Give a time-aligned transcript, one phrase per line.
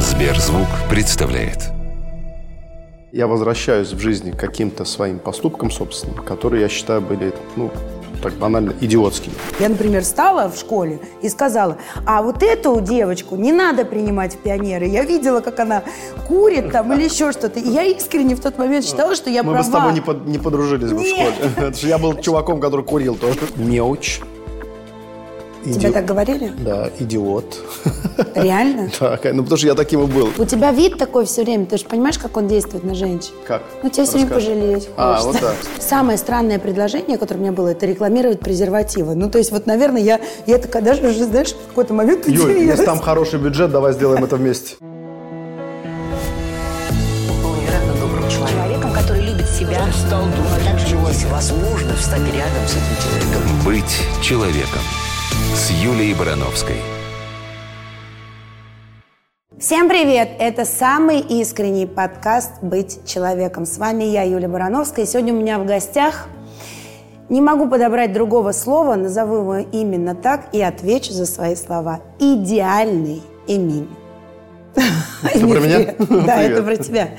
[0.00, 1.68] Сберзвук представляет.
[3.12, 7.70] Я возвращаюсь в жизни к каким-то своим поступкам собственным, которые я считаю были, ну,
[8.22, 9.34] так банально, идиотскими.
[9.58, 11.76] Я, например, встала в школе и сказала,
[12.06, 14.86] а вот эту девочку не надо принимать в пионеры.
[14.86, 15.82] Я видела, как она
[16.26, 17.60] курит там или еще что-то.
[17.60, 19.64] И я искренне в тот момент считала, что я Мы права.
[19.64, 21.34] бы с тобой не, под- не подружились бы в школе.
[21.56, 23.38] Потому что я был чуваком, который курил тоже.
[23.56, 24.20] Неуч.
[25.64, 26.52] Тебе так говорили?
[26.58, 27.58] Да, идиот.
[28.34, 28.90] Реально?
[28.98, 30.30] Так, ну потому что я таким и был.
[30.38, 33.32] У тебя вид такой все время, ты же понимаешь, как он действует на женщин?
[33.46, 33.62] Как?
[33.82, 35.26] Ну, тебя все время пожалеть А, хочется.
[35.32, 35.56] вот так.
[35.82, 39.14] Самое странное предложение, которое у меня было, это рекламировать презервативы.
[39.14, 42.40] Ну, то есть, вот, наверное, я, я такая даже уже, знаешь, в какой-то момент Юль,
[42.52, 42.66] удивилась.
[42.70, 44.76] если там хороший бюджет, давай сделаем это вместе.
[47.42, 49.80] был невероятно добрым человеком, который любит себя.
[50.06, 53.42] Стал думать, также есть возможность стать рядом с этим человеком.
[53.64, 54.80] «Быть человеком»
[55.54, 56.76] с Юлией Барановской.
[59.58, 60.30] Всем привет!
[60.38, 63.66] Это самый искренний подкаст «Быть человеком».
[63.66, 65.06] С вами я, Юлия Барановская.
[65.06, 66.28] Сегодня у меня в гостях
[67.28, 72.00] не могу подобрать другого слова, назову его именно так и отвечу за свои слова.
[72.18, 73.88] Идеальный Эмиль.
[74.74, 75.94] Это про меня?
[75.98, 76.52] Да, Привет.
[76.52, 77.10] это про тебя.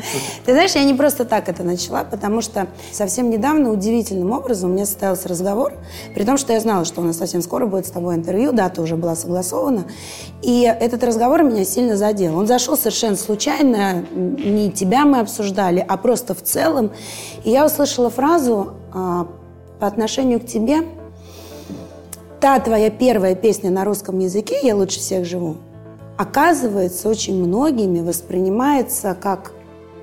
[0.45, 4.73] Ты знаешь, я не просто так это начала, потому что совсем недавно удивительным образом у
[4.73, 5.73] меня состоялся разговор,
[6.15, 8.81] при том, что я знала, что у нас совсем скоро будет с тобой интервью, дата
[8.81, 9.85] уже была согласована,
[10.41, 12.37] и этот разговор меня сильно задел.
[12.37, 16.91] Он зашел совершенно случайно, не тебя мы обсуждали, а просто в целом,
[17.43, 19.27] и я услышала фразу а,
[19.79, 20.83] по отношению к тебе,
[22.39, 25.57] та твоя первая песня на русском языке «Я лучше всех живу»,
[26.17, 29.53] оказывается, очень многими воспринимается как,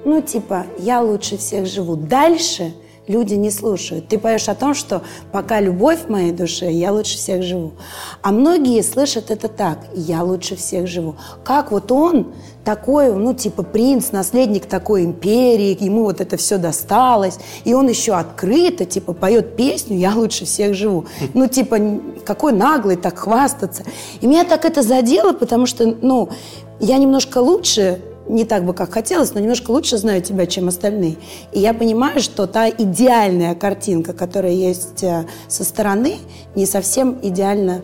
[0.04, 1.96] ну, типа, я лучше всех живу.
[1.96, 2.72] Дальше
[3.08, 4.08] люди не слушают.
[4.08, 7.72] Ты поешь о том, что пока любовь в моей душе, я лучше всех живу.
[8.22, 11.16] А многие слышат это так, я лучше всех живу.
[11.44, 12.32] Как вот он
[12.64, 18.12] такой, ну, типа, принц, наследник такой империи, ему вот это все досталось, и он еще
[18.12, 21.06] открыто, типа, поет песню «Я лучше всех живу».
[21.32, 21.78] Ну, типа,
[22.26, 23.84] какой наглый так хвастаться.
[24.20, 26.28] И меня так это задело, потому что, ну,
[26.80, 31.16] я немножко лучше, не так бы, как хотелось, но немножко лучше знаю тебя, чем остальные.
[31.52, 36.16] И я понимаю, что та идеальная картинка, которая есть э, со стороны,
[36.54, 37.82] не совсем идеальна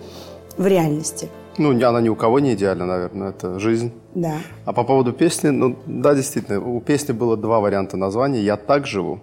[0.56, 1.28] в реальности.
[1.56, 3.92] Ну, она ни у кого не идеальна, наверное, это жизнь.
[4.14, 4.38] Да.
[4.64, 8.42] А по поводу песни, ну да, действительно, у песни было два варианта названия.
[8.42, 9.20] «Я так живу»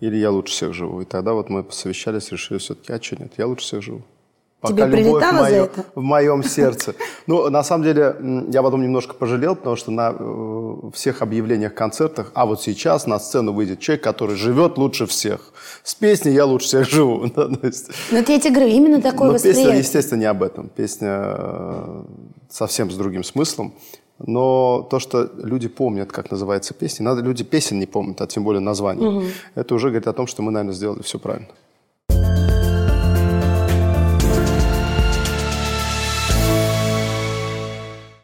[0.00, 1.00] или «Я лучше всех живу».
[1.00, 4.02] И тогда вот мы посовещались, решили все-таки, а что нет, я лучше всех живу.
[4.68, 5.84] Тебе любовь моё- это?
[5.94, 6.94] в моем сердце.
[7.26, 8.16] Ну, на самом деле,
[8.48, 13.18] я потом немножко пожалел, потому что на э, всех объявлениях, концертах, а вот сейчас на
[13.18, 15.52] сцену выйдет человек, который живет лучше всех.
[15.82, 17.26] С песней «Я лучше всех живу».
[17.36, 19.78] Но это я тебе говорю, именно такое но песня, восприятие.
[19.78, 20.68] естественно, не об этом.
[20.68, 22.02] Песня э,
[22.48, 23.74] совсем с другим смыслом.
[24.24, 28.44] Но то, что люди помнят, как называется песня, надо люди песен не помнят, а тем
[28.44, 29.26] более названий.
[29.56, 31.48] Это уже говорит о том, что мы, наверное, сделали все правильно.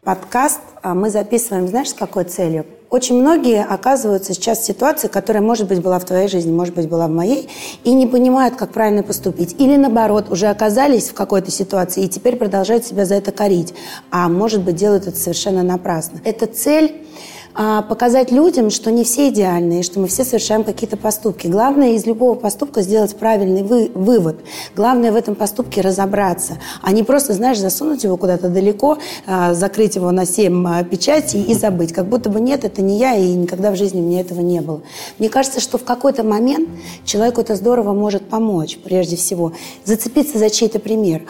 [0.09, 2.65] Подкаст а, мы записываем, знаешь, с какой целью?
[2.89, 6.89] Очень многие оказываются сейчас в ситуации, которая, может быть, была в твоей жизни, может быть,
[6.89, 7.47] была в моей,
[7.83, 9.55] и не понимают, как правильно поступить.
[9.59, 13.75] Или, наоборот, уже оказались в какой-то ситуации и теперь продолжают себя за это корить.
[14.09, 16.19] А может быть, делают это совершенно напрасно.
[16.25, 17.05] Это цель
[17.53, 21.47] показать людям, что не все идеальны, и что мы все совершаем какие-то поступки.
[21.47, 24.37] Главное из любого поступка сделать правильный вы- вывод.
[24.75, 29.95] Главное в этом поступке разобраться, а не просто, знаешь, засунуть его куда-то далеко, а, закрыть
[29.95, 31.93] его на семь а, печатей и забыть.
[31.93, 34.81] Как будто бы нет, это не я, и никогда в жизни мне этого не было.
[35.17, 36.69] Мне кажется, что в какой-то момент
[37.03, 39.53] человеку это здорово может помочь, прежде всего.
[39.85, 41.23] Зацепиться за чей-то пример.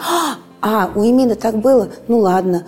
[0.60, 1.88] А, у Эмина так было?
[2.08, 2.66] Ну ладно.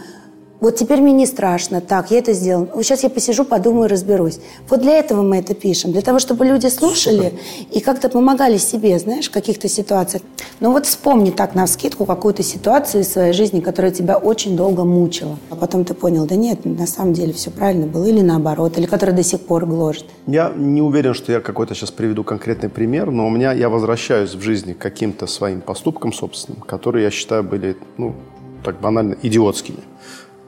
[0.63, 1.81] Вот теперь мне не страшно.
[1.81, 2.69] Так, я это сделал.
[2.73, 4.39] Вот сейчас я посижу, подумаю, разберусь.
[4.69, 5.91] Вот для этого мы это пишем.
[5.91, 7.33] Для того, чтобы люди слушали
[7.73, 10.23] и как-то помогали себе, знаешь, в каких-то ситуациях.
[10.61, 14.85] Но вот вспомни так на вскидку какую-то ситуацию из своей жизни, которая тебя очень долго
[14.85, 15.37] мучила.
[15.51, 18.05] А потом ты понял, да нет, на самом деле все правильно было.
[18.05, 20.05] Или наоборот, или которая до сих пор гложет.
[20.29, 24.37] Я не уверен, что я какой-то сейчас приведу конкретный пример, но у меня я возвращаюсь
[24.37, 28.15] в жизни к каким-то своим поступкам собственным, которые я считаю были, ну,
[28.63, 29.79] так банально, идиотскими.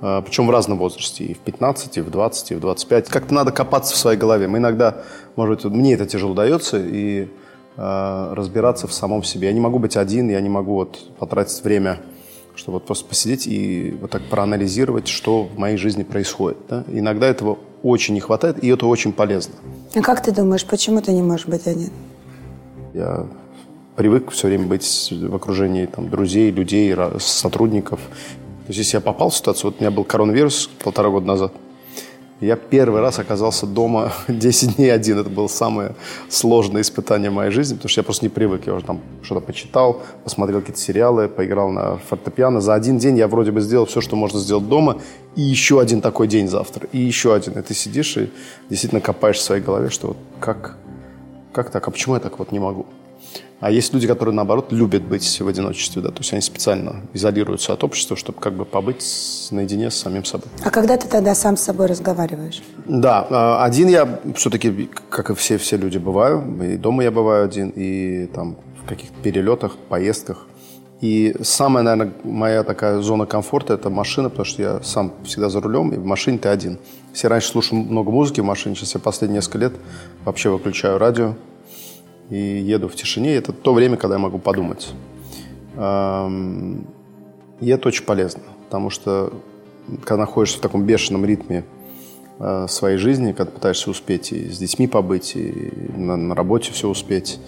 [0.00, 3.08] А, Причем в разном возрасте, и в 15, и в 20, и в 25.
[3.08, 4.49] Как-то надо копаться в своей голове.
[4.49, 5.02] Мы иногда,
[5.37, 7.29] может быть, мне это тяжело дается, и
[7.76, 9.49] э, разбираться в самом себе.
[9.49, 12.00] Я не могу быть один, я не могу вот потратить время,
[12.55, 16.58] чтобы вот просто посидеть и вот так проанализировать, что в моей жизни происходит.
[16.69, 16.85] да.
[16.88, 19.55] Иногда этого очень не хватает, и это очень полезно.
[19.94, 21.90] А как ты думаешь, почему ты не можешь быть один?
[22.94, 23.26] Я
[23.97, 28.00] привык все время быть в окружении там, друзей, людей, сотрудников.
[28.64, 31.52] То есть, если я попал в ситуацию, вот у меня был коронавирус полтора года назад,
[32.40, 35.19] Я первый раз оказался дома 10 дней один.
[35.19, 35.94] Это было самое
[36.28, 38.66] сложное испытание моей жизни, потому что я просто не привык.
[38.66, 42.61] Я уже там что-то почитал, посмотрел какие-то сериалы, поиграл на фортепиано.
[42.61, 45.00] За один день я вроде бы сделал все, что можно сделать дома,
[45.37, 47.52] и еще один такой день завтра, и еще один.
[47.52, 48.31] И ты сидишь и
[48.70, 50.76] действительно копаешь в своей голове, что вот как,
[51.52, 52.87] как так, а почему я так вот не могу?
[53.60, 57.72] А есть люди, которые, наоборот, любят быть в одиночестве, да, то есть они специально изолируются
[57.72, 60.48] от общества, чтобы как бы побыть наедине с самим собой.
[60.62, 62.62] А когда ты тогда сам с собой разговариваешь?
[62.86, 66.44] Да, а, один я все-таки, как и все, все люди, бываю.
[66.62, 70.46] И дома я бываю один, и там в каких-то перелетах, поездках.
[71.00, 75.60] И самая, наверное, моя такая зона комфорта– это машина, потому что я сам всегда за
[75.60, 76.78] рулем, и в машине ты один.
[77.12, 79.72] Все раньше слушал много музыки в машине, сейчас я последние несколько лет
[80.24, 81.34] вообще выключаю радио,
[82.31, 83.35] и еду в тишине.
[83.35, 84.93] Это то время, когда я могу подумать.
[85.76, 89.32] И это очень полезно, потому что
[90.05, 91.65] когда находишься в таком бешеном ритме
[92.38, 96.88] э, своей жизни, когда пытаешься успеть и с детьми побыть, и на, на работе все
[96.88, 97.38] успеть,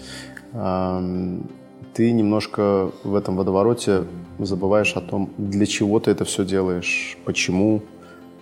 [1.93, 4.03] ты немножко в этом водовороте
[4.39, 7.81] забываешь о том, для чего ты это все делаешь, почему,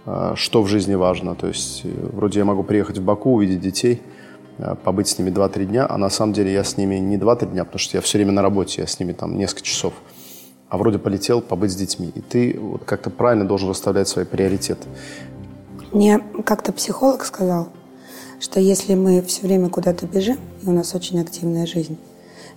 [0.06, 1.36] э, что в жизни важно.
[1.36, 4.02] То есть э, вроде я могу приехать в Баку, увидеть детей–
[4.84, 7.66] побыть с ними 2-3 дня, а на самом деле я с ними не 2-3 дня,
[7.66, 9.94] потому что я все время на работе, я с ними там несколько часов,
[10.70, 12.12] а вроде полетел побыть с детьми.
[12.16, 14.88] И ты вот как-то правильно должен расставлять свои приоритеты.
[15.92, 17.70] Мне как-то психолог сказал,
[18.40, 21.98] что если мы все время куда-то бежим, и у нас очень активная жизнь,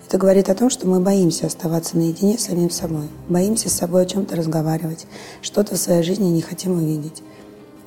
[0.07, 3.09] это говорит о том, что мы боимся оставаться наедине с самим собой.
[3.29, 5.07] Боимся с собой о чем-то разговаривать,
[5.43, 7.23] что-то в своей жизни не хотим увидеть.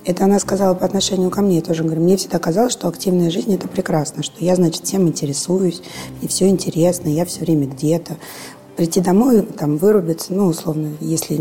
[0.04, 1.58] Это она сказала по отношению ко мне.
[1.58, 5.08] Я тоже говорю, мне всегда казалось, что активная жизнь– это прекрасно, что я, значит, всем
[5.08, 5.82] интересуюсь,
[6.20, 8.18] мне все интересно, я все время где-то.
[8.76, 11.40] Прийти домой, там, вырубиться, ну, условно, если,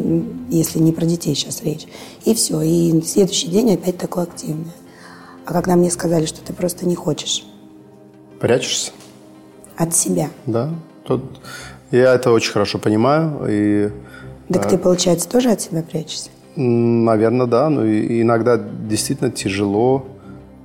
[0.50, 1.86] если не про детей сейчас речь.
[2.24, 2.60] И все.
[2.60, 4.72] И следующий день опять такой активный.
[5.46, 7.46] А когда мне сказали, что ты просто не хочешь.
[8.40, 8.92] Прячешься?
[9.76, 10.28] От себя.
[10.44, 10.74] Да.
[11.04, 11.22] Тут
[11.90, 13.46] я это очень хорошо понимаю.
[13.48, 13.90] И,
[14.52, 16.30] так ты, получается, тоже от себя прячешься?
[16.56, 17.70] Наверное, да.
[17.70, 20.06] Но иногда действительно тяжело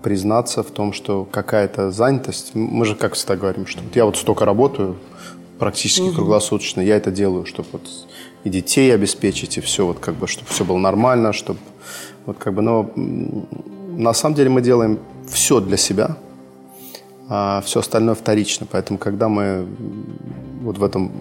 [0.04, 2.52] признаться в том, что какая-то занятость.
[2.54, 4.98] Мы же, как всегда говорим, что вот я вот столько работаю,
[5.58, 6.16] практически угу.
[6.16, 7.90] круглосуточно, я это делаю, чтобы вот
[8.44, 11.60] и детей обеспечить, и все, вот как бы, чтобы все было нормально, чтобы
[12.28, 16.18] вот как бы, но на самом деле мы делаем все для себя,
[17.28, 18.68] а все остальное вторично.
[18.70, 19.66] Поэтому, когда мы
[20.62, 21.12] вот в этом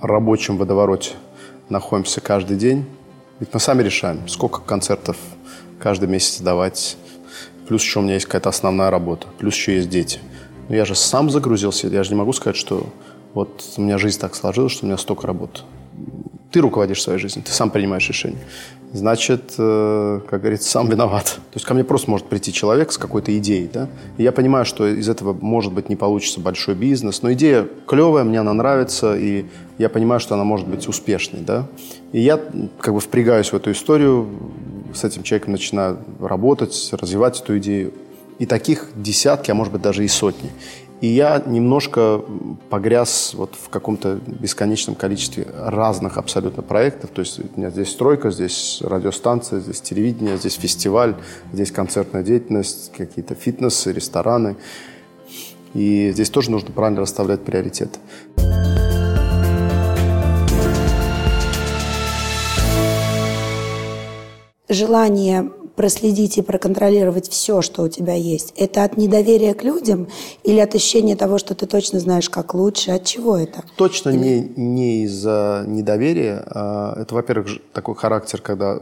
[0.00, 1.12] рабочем водовороте
[1.68, 2.86] находимся каждый день,
[3.40, 5.16] ведь мы сами решаем, сколько концертов
[5.78, 6.96] каждый месяц давать.
[7.66, 9.26] Плюс еще у меня есть какая-то основная работа.
[9.38, 10.20] Плюс еще есть дети.
[10.68, 11.88] Но я же сам загрузился.
[11.88, 12.86] Я же не могу сказать, что
[13.32, 15.62] вот у меня жизнь так сложилась, что у меня столько работы.
[16.50, 18.38] Ты руководишь своей жизнью, ты сам принимаешь решения
[18.92, 21.24] значит, э, как говорится, сам виноват.
[21.24, 23.88] То есть ко мне просто может прийти человек с какой-то идеей, да,
[24.18, 28.24] и я понимаю, что из этого, может быть, не получится большой бизнес, но идея клевая,
[28.24, 29.46] мне она нравится, и
[29.78, 31.66] я понимаю, что она может быть успешной, да,
[32.12, 32.40] и я
[32.80, 34.28] как бы впрягаюсь в эту историю,
[34.94, 37.92] с этим человеком начинаю работать, развивать эту идею,
[38.38, 40.50] и таких десятки, а может быть даже и сотни.
[41.00, 42.22] И я немножко
[42.68, 47.10] погряз вот в каком-то бесконечном количестве разных абсолютно проектов.
[47.10, 51.16] То есть у меня здесь стройка, здесь радиостанция, здесь телевидение, здесь фестиваль,
[51.52, 54.56] здесь концертная деятельность, какие-то фитнесы, рестораны.
[55.72, 57.98] И здесь тоже нужно правильно расставлять приоритеты.
[64.70, 70.08] Желание проследить и проконтролировать все, что у тебя есть, это от недоверия к людям
[70.44, 72.90] или от ощущения того, что ты точно знаешь, как лучше?
[72.90, 73.64] От чего это?
[73.76, 74.18] Точно или...
[74.18, 76.44] не, не из-за недоверия.
[76.46, 78.78] А это, во-первых, такой характер, когда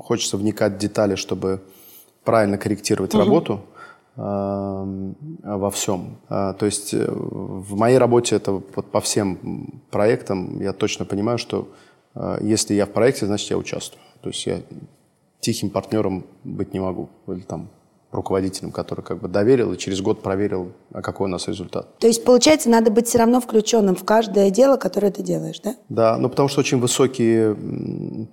[0.00, 1.60] хочется вникать в детали, чтобы
[2.24, 3.22] правильно корректировать угу.
[3.22, 3.60] работу
[4.16, 6.18] во всем.
[6.28, 11.36] А, то есть э, в моей работе это вот по всем проектам я точно понимаю,
[11.36, 11.68] что
[12.14, 14.00] а, если я в проекте, значит я участвую.
[14.22, 14.60] То есть я
[15.44, 17.10] тихим партнером быть не могу.
[17.28, 17.68] Или там
[18.10, 21.98] руководителем, который как бы доверил и через год проверил, а какой у нас результат.
[21.98, 25.74] То есть, получается, надо быть все равно включенным в каждое дело, которое ты делаешь, да?
[25.88, 27.56] Да, ну потому что очень высокие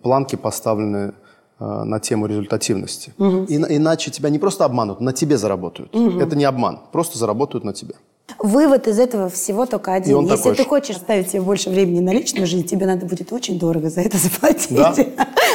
[0.04, 1.14] планки поставлены
[1.60, 3.14] э, на тему результативности.
[3.18, 3.46] Угу.
[3.50, 5.94] И, иначе тебя не просто обманут, на тебе заработают.
[5.96, 6.20] Угу.
[6.20, 7.96] Это не обман, просто заработают на тебе.
[8.40, 10.26] Вывод из этого всего только один.
[10.26, 13.90] Если ты хочешь оставить себе больше времени на личную жизнь, тебе надо будет очень дорого
[13.90, 14.76] за это заплатить.
[14.76, 14.94] Да.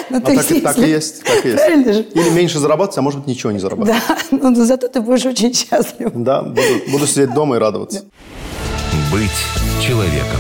[0.11, 1.25] ну, а так, есть, так и есть.
[1.25, 1.59] Так и есть.
[1.59, 2.03] Правильно же?
[2.03, 4.01] Или меньше зарабатывать, а может быть ничего не зарабатывать.
[4.09, 6.11] Да, но, но зато ты будешь очень счастлив.
[6.15, 6.61] Да, буду,
[6.91, 8.05] буду сидеть дома и радоваться.
[9.13, 9.31] Быть
[9.81, 10.39] человеком.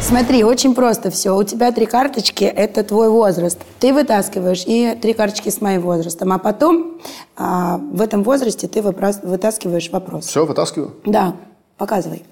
[0.00, 1.36] Смотри, очень просто все.
[1.36, 3.58] У тебя три карточки– это твой возраст.
[3.80, 6.32] Ты вытаскиваешь и три карточки с моим возрастом.
[6.32, 7.00] А потом
[7.36, 10.26] а, в этом возрасте ты выпра- вытаскиваешь вопрос.
[10.26, 10.94] Все, вытаскиваю.
[11.04, 11.36] Да,
[11.76, 12.22] показывай.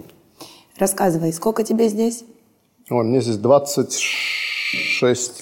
[0.78, 2.24] Рассказывай, сколько тебе здесь?
[2.88, 3.92] Ой, мне здесь 26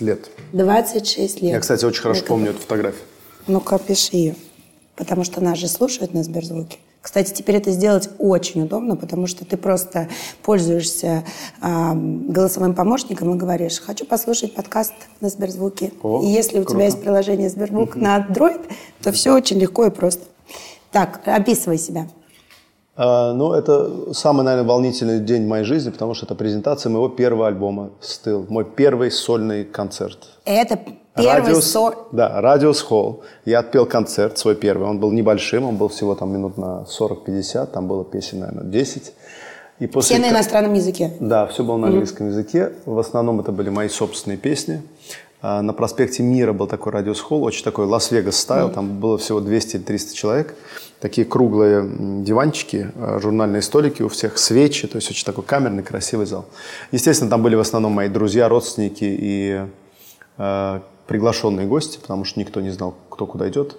[0.00, 0.30] лет.
[0.52, 1.52] 26 лет.
[1.52, 3.02] Я, кстати, очень хорошо Это- помню эту фотографию.
[3.46, 4.36] Ну-ка, пиши ее.
[4.96, 6.78] Потому что нас же слушают на Сберзвуке.
[7.02, 10.08] Кстати, теперь это сделать очень удобно, потому что ты просто
[10.42, 11.22] пользуешься
[11.60, 15.92] а, голосовым помощником и говоришь, хочу послушать подкаст на Сберзвуке.
[16.02, 16.72] О, и если у круто.
[16.76, 18.64] тебя есть приложение Сберзвук на Android,
[19.02, 20.24] то все очень легко и просто.
[20.92, 22.08] Так, описывай себя.
[22.96, 27.08] А, ну, это самый, наверное, волнительный день в моей жизни, потому что это презентация моего
[27.08, 28.46] первого альбома «Стыл».
[28.48, 30.18] Мой первый сольный концерт.
[30.44, 30.78] Это
[31.16, 31.94] первый Радиус, со...
[32.12, 33.22] Да, Радиус Холл.
[33.44, 34.88] Я отпел концерт свой первый.
[34.88, 39.12] Он был небольшим, он был всего там минут на 40-50, там было песен, наверное, 10.
[39.80, 41.12] И после Все на иностранном языке.
[41.18, 42.72] Да, все было на английском языке.
[42.86, 44.82] В основном это были мои собственные песни.
[45.46, 48.70] А, На проспекте Мира был такой радиус холл, очень такой Лас-Вегас style.
[48.70, 50.54] Там было всего 200 или 300 человек.
[51.00, 51.86] Такие круглые
[52.22, 54.88] диванчики, а, журнальные столики у всех, свечи.
[54.88, 56.46] То есть очень такой камерный, красивый зал.
[56.92, 59.66] Естественно, там были в основном мои друзья, родственники и
[60.38, 63.76] э, приглашенные гости, потому что никто не знал, кто куда идет.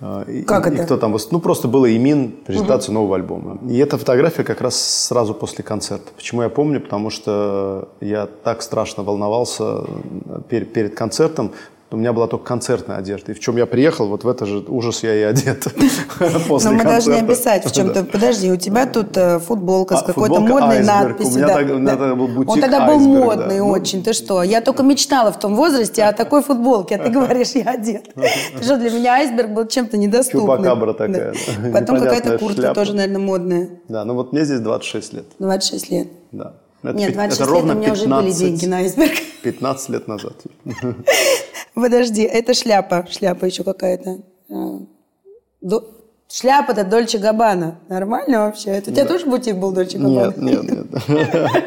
[0.00, 0.84] Э, и- Как и это?
[0.84, 3.58] кто там Ну, просто было Эмин, презентация нового альбома.
[3.68, 6.12] И эта фотография как раз сразу после концерта.
[6.14, 6.80] Почему я помню?
[6.80, 11.52] Потому что я так страшно волновался э, перед, перед концертом.
[11.88, 13.30] У меня была только концертная одежда.
[13.30, 15.66] И в чем я приехал, вот в это же ужас я и одет.
[16.18, 18.04] Но мы должны описать, в чем-то...
[18.12, 21.44] Подожди, у тебя тут э, футболка с А, какой-то модной надписью.
[22.48, 23.60] Он тогда был модный.
[23.60, 24.02] Ну, очень.
[24.02, 24.42] Ты что?
[24.42, 28.12] Я только мечтала в том возрасте о такой футболке, а ты говоришь, я одет.
[28.14, 30.56] Ты что, для меня айсберг был чем-то недоступным.
[30.56, 31.34] Чупакабра такая.
[31.72, 33.68] Потом какая-то куртка тоже, наверное, модная.
[33.88, 35.24] Да, ну вот мне здесь 26 лет.
[35.38, 36.08] 26 лет.
[36.32, 36.54] Да.
[36.82, 39.12] Это Нет, пи- 26 это лет ровно у меня уже были 15 деньги на айсберг.
[39.42, 40.34] 15 лет назад.
[41.74, 43.06] Подожди, это шляпа.
[43.10, 44.18] Шляпа еще какая-то.
[44.50, 44.80] А,
[46.28, 47.78] Шляпа-то Дольче Габбана.
[47.88, 48.70] Нормально вообще?
[48.70, 50.34] Это у тебя тоже бутик был Дольче Габбана?
[50.36, 51.04] Нет, нет, нет.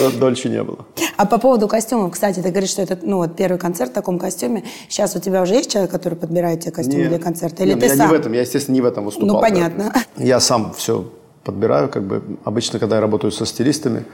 [0.00, 0.84] Дол- Дольше не было.
[1.16, 4.18] А по поводу костюмов, кстати, ты говоришь, что это ну, вот первый концерт в таком
[4.18, 4.64] костюме.
[4.88, 7.08] Сейчас у тебя уже есть человек, который подбирает тебе костюм Нет.
[7.08, 7.62] для концерта?
[7.62, 8.08] Или Нет, ты я сам?
[8.08, 9.28] не в этом, я, естественно, не в этом выступал.
[9.28, 9.40] Ну, да.
[9.40, 9.94] понятно.
[10.16, 11.08] Я сам все
[11.44, 12.22] подбираю, как бы.
[12.44, 14.04] Обычно, когда я работаю со стилистами,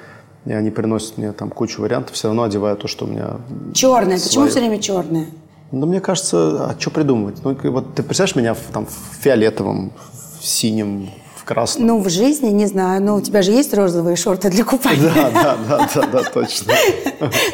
[0.46, 3.38] и они приносят мне там кучу вариантов, все равно одеваю то, что у меня...
[3.74, 4.14] Черное.
[4.14, 4.50] Почему Своё.
[4.50, 5.26] все время черное?
[5.72, 7.38] Ну, мне кажется, а что придумывать?
[7.42, 9.92] Ну, вот ты представляешь меня в, там, в фиолетовом,
[10.40, 11.86] в синем, в красном?
[11.88, 13.02] Ну, в жизни, не знаю.
[13.02, 15.12] Ну, у тебя же есть розовые шорты для купания?
[15.12, 16.72] Да, да, да, да, да, точно.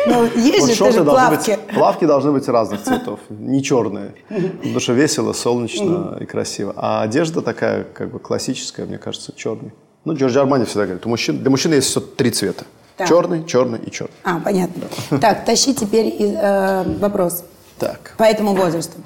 [0.07, 1.59] Ну, есть же должны плавки.
[1.75, 4.15] плавки должны быть разных цветов, не черные.
[4.29, 6.75] Потому что весело, солнечно и красиво.
[6.77, 9.73] А одежда такая, как бы классическая, мне кажется, черный.
[10.05, 12.65] Ну, Джорджи Армани всегда говорит, у мужчин, для мужчин есть все три цвета.
[12.97, 13.09] Так.
[13.09, 14.15] Черный, черный и черный.
[14.25, 14.83] А, понятно.
[15.21, 17.45] Так, тащи теперь э, вопрос.
[17.79, 18.15] Так.
[18.19, 18.99] По этому возрасту.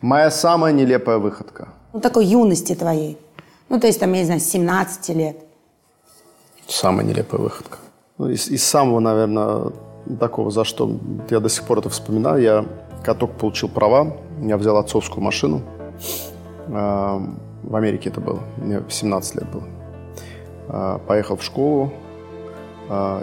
[0.00, 1.68] Моя самая нелепая выходка.
[1.92, 3.18] Ну, такой юности твоей.
[3.68, 5.36] Ну, то есть, там, я не знаю, с 17 лет.
[6.66, 7.78] Самая нелепая выходка.
[8.18, 9.72] Ну, из, из самого, наверное,
[10.20, 10.90] такого, за что
[11.30, 12.64] я до сих пор это вспоминаю, я
[13.04, 15.62] как только получил права, я взял отцовскую машину.
[16.68, 17.20] А,
[17.62, 18.40] В Америке это было.
[18.56, 19.64] Мне 17 лет было.
[20.68, 21.92] А, Поехал в школу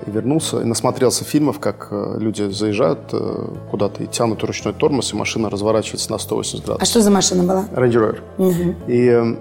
[0.07, 0.61] и вернулся.
[0.61, 5.49] И насмотрелся фильмов, как э, люди заезжают э, куда-то и тянут ручной тормоз, и машина
[5.49, 6.87] разворачивается на 180 А градусов.
[6.87, 7.65] что за машина была?
[7.73, 8.75] Range Rover.
[8.87, 9.35] И э,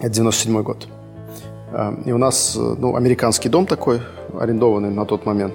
[0.00, 0.86] это 97 год.
[1.72, 4.00] Э, И у нас, ну, американский дом такой,
[4.38, 5.54] арендованный на тот момент.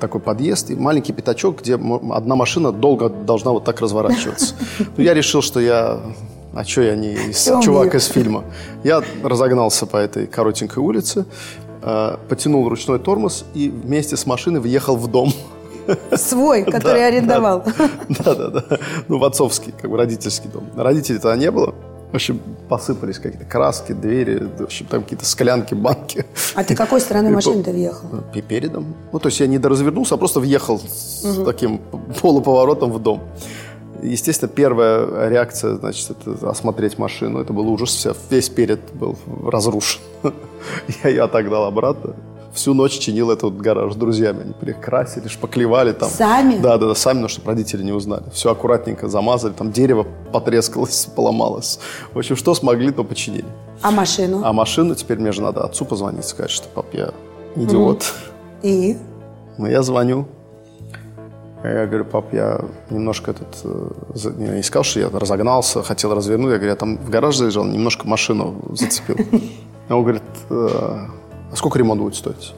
[0.00, 4.54] Такой подъезд и маленький пятачок, где одна машина долго должна вот так разворачиваться.
[4.96, 6.00] Ну, я решил, что я...
[6.54, 8.42] А что я не из- чувак из фильма?
[8.82, 11.24] Я разогнался по этой коротенькой улице,
[12.28, 15.32] потянул ручной тормоз и вместе с машиной въехал в дом.
[16.16, 17.62] Свой, который Да, арендовал.
[18.08, 18.78] Да, да, да.
[19.08, 20.64] Ну, в отцовский, как бы родительский дом.
[20.76, 21.74] Родителей тогда не было.
[22.12, 26.24] В общем, посыпались какие-то краски, двери, в общем, там какие-то склянки, банки.
[26.54, 28.08] А ты какой стороной И по- машины ты въехал?
[28.32, 28.94] Пе- Передом.
[29.12, 31.80] Ну, то есть я не доразвернулся, а просто въехал с таким
[32.20, 33.22] полуповоротом в дом.
[34.02, 37.40] Естественно, первая реакция, значит, это осмотреть машину.
[37.40, 37.90] Это был ужас.
[37.90, 40.00] Вся, весь перед был разрушен.
[41.04, 42.14] Я ее отогнал обратно.
[42.52, 44.42] Всю ночь чинил этот гараж с друзьями.
[44.42, 46.08] Они прикрасили, шпаклевали там.
[46.08, 46.56] Сами?
[46.56, 48.24] Да, да, да, сами, но чтобы родители не узнали.
[48.32, 49.52] Все аккуратненько замазали.
[49.52, 51.78] Там дерево потрескалось, поломалось.
[52.14, 53.44] В общем, что смогли, то починили.
[53.82, 54.40] А машину?
[54.42, 57.12] А машину теперь мне же надо отцу позвонить, сказать, что пап, я
[57.56, 58.12] идиот.
[58.62, 58.96] И?
[59.58, 60.26] Ну, я звоню.
[61.64, 62.60] Я говорю, пап, я
[62.90, 63.60] немножко этот...
[63.64, 63.88] э,
[64.38, 66.52] Я не сказал, что я разогнался, хотел развернуть.
[66.52, 69.16] Я говорю, я там в гараж заезжал, немножко машину зацепил.
[69.88, 70.68] А Он говорит, «Э,
[71.52, 72.54] а сколько ремонт будет стоить?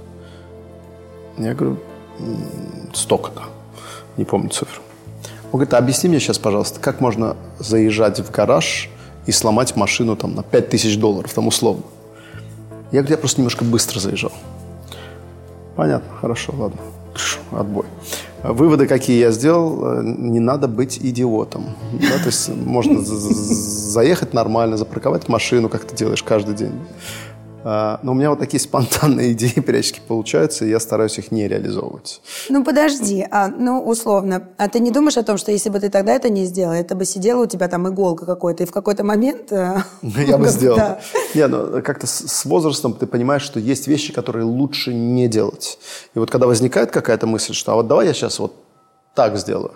[1.38, 1.78] Я говорю,
[2.92, 3.42] столько-то.
[4.16, 4.82] Не помню цифру.
[5.44, 8.90] Он говорит, а объясни мне сейчас, пожалуйста, как можно заезжать в гараж
[9.26, 11.84] и сломать машину там на 5000 долларов, там условно.
[12.90, 14.32] Я говорю, я просто немножко быстро заезжал.
[15.76, 16.80] Понятно, хорошо, ладно.
[17.52, 17.84] Отбой.
[18.42, 21.64] Выводы, какие я сделал, э, не надо быть идиотом.
[21.92, 26.72] Да, то есть можно заехать нормально, запарковать машину, как ты делаешь каждый день.
[27.64, 31.48] А, но у меня вот такие спонтанные идеи периодически получаются, и я стараюсь их не
[31.48, 32.20] реализовывать.
[32.48, 35.90] Ну, подожди, а, ну, условно, а ты не думаешь о том, что если бы ты
[35.90, 39.04] тогда это не сделал, это бы сидела у тебя там иголка какой-то, и в какой-то
[39.04, 39.52] момент...
[39.52, 40.98] Э, я бы сделал.
[41.34, 45.78] Не, ну, как-то с возрастом ты понимаешь, что есть вещи, которые лучше не делать.
[46.14, 48.54] И вот когда возникает какая-то мысль, что а вот давай я сейчас вот
[49.14, 49.72] так сделаю,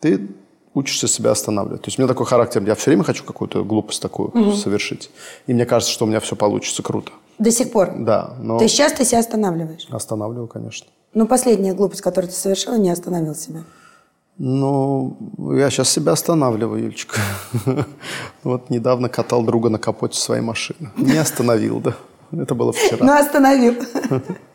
[0.00, 0.28] ты
[0.74, 1.82] учишься себя останавливать.
[1.82, 4.52] То есть у меня такой характер, я все время хочу какую-то глупость такую угу.
[4.52, 5.10] совершить.
[5.46, 7.12] И мне кажется, что у меня все получится круто.
[7.38, 7.92] До сих пор?
[7.98, 8.34] Да.
[8.40, 8.58] Но...
[8.58, 9.86] То есть сейчас ты себя останавливаешь?
[9.90, 10.86] Останавливаю, конечно.
[11.14, 13.64] Ну, последняя глупость, которую ты совершила, не остановил себя?
[14.38, 15.16] Ну,
[15.54, 17.20] я сейчас себя останавливаю, Юлечка.
[18.42, 20.90] Вот недавно катал друга на капоте своей машины.
[20.96, 21.94] Не остановил, да.
[22.32, 23.04] Это было вчера.
[23.04, 23.74] Ну, остановил.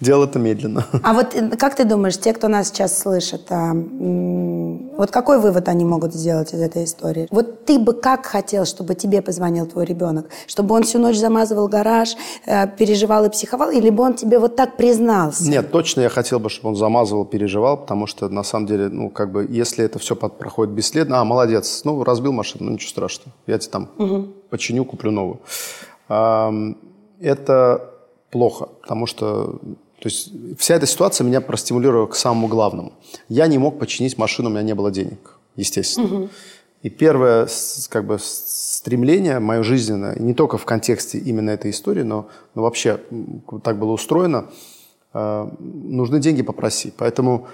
[0.00, 0.86] Делал это медленно.
[1.02, 5.68] А вот э, как ты думаешь, те, кто нас сейчас слышит, а, вот какой вывод
[5.68, 7.28] они могут сделать из этой истории?
[7.30, 10.30] Вот ты бы как хотел, чтобы тебе позвонил твой ребенок?
[10.46, 13.70] Чтобы он всю ночь замазывал гараж, э, переживал и психовал?
[13.70, 15.48] Или бы он тебе вот так признался?
[15.48, 19.10] Нет, точно я хотел бы, чтобы он замазывал, переживал, потому что на самом деле, ну,
[19.10, 23.32] как бы, если это все проходит бесследно, а, молодец, ну, разбил машину, ну, ничего страшного,
[23.46, 24.28] я тебе там угу.
[24.48, 25.40] починю, куплю новую.
[26.08, 27.89] Это
[28.30, 29.58] плохо, потому что
[30.00, 32.94] то есть вся эта ситуация меня простимулировала к самому главному.
[33.28, 36.06] Я не мог починить машину, у меня не было денег, естественно.
[36.06, 36.28] Угу.
[36.82, 37.46] И первое
[37.90, 42.98] как бы, стремление мое жизненное, не только в контексте именно этой истории, но, но вообще
[43.62, 44.50] так было устроено,
[45.12, 46.94] э, нужны деньги попроси.
[46.96, 47.48] Поэтому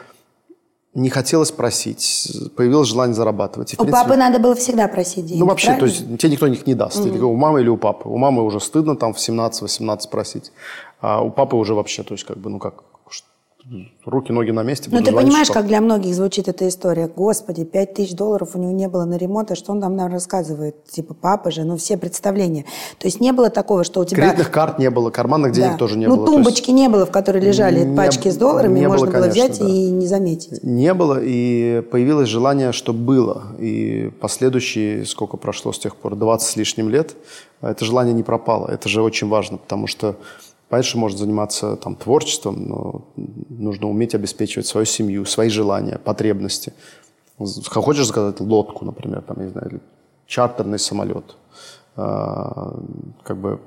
[0.96, 3.74] не хотелось просить, появилось желание зарабатывать.
[3.74, 5.88] И, у принципе, папы надо было всегда просить деньги, Ну, вообще, правильно?
[5.88, 6.98] то есть тебе никто их не даст.
[6.98, 7.26] Угу.
[7.26, 8.08] у мамы или у папы.
[8.08, 10.52] У мамы уже стыдно там в 17-18 просить,
[11.00, 12.82] а у папы уже вообще, то есть как бы, ну как,
[14.04, 14.88] руки, ноги на месте.
[14.92, 17.08] Ну, ты понимаешь, как для многих звучит эта история.
[17.08, 20.12] Господи, 5 тысяч долларов у него не было на ремонт, а что он там нам
[20.12, 20.84] рассказывает?
[20.84, 22.64] Типа, папа же, ну, все представления.
[22.98, 24.22] То есть не было такого, что у тебя...
[24.22, 25.78] Кредитных карт не было, карманных денег да.
[25.78, 26.26] тоже не ну, было.
[26.26, 26.80] Ну, тумбочки есть...
[26.80, 29.68] не было, в которой лежали не, пачки с долларами, не можно было, конечно, взять да.
[29.68, 30.62] и не заметить.
[30.62, 33.44] Не было, и появилось желание, что было.
[33.58, 37.16] И последующие, сколько прошло с тех пор, 20 с лишним лет,
[37.60, 38.68] это желание не пропало.
[38.68, 40.16] Это же очень важно, потому что
[40.68, 43.04] Понятно, что может заниматься там, творчеством, но
[43.48, 46.72] нужно уметь обеспечивать свою семью, свои желания, потребности.
[47.38, 49.80] Хочешь заказать лодку, например, там, не знаю, или
[50.26, 51.36] чартерный самолет.
[51.96, 52.74] А,
[53.22, 53.60] как бы,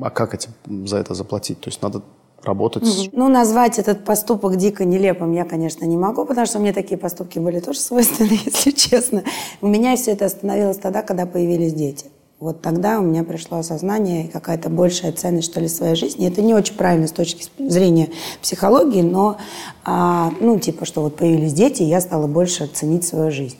[0.00, 1.60] а как эти, за это заплатить?
[1.60, 2.02] То есть надо
[2.42, 3.10] работать.
[3.12, 7.38] Ну, назвать этот поступок дико нелепым я, конечно, не могу, потому что мне такие поступки
[7.38, 9.24] были тоже свойственны, если честно.
[9.60, 12.06] У меня все это остановилось тогда, когда появились дети.
[12.38, 16.28] Вот тогда у меня пришло осознание какая-то большая ценность, что ли, своей жизни.
[16.28, 18.10] Это не очень правильно с точки зрения
[18.42, 19.38] психологии, но,
[19.84, 23.56] а, ну, типа, что вот появились дети, и я стала больше ценить свою жизнь.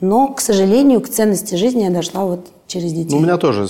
[0.00, 3.12] Но, к сожалению, к ценности жизни я дошла вот через детей.
[3.12, 3.68] Ну, у меня тоже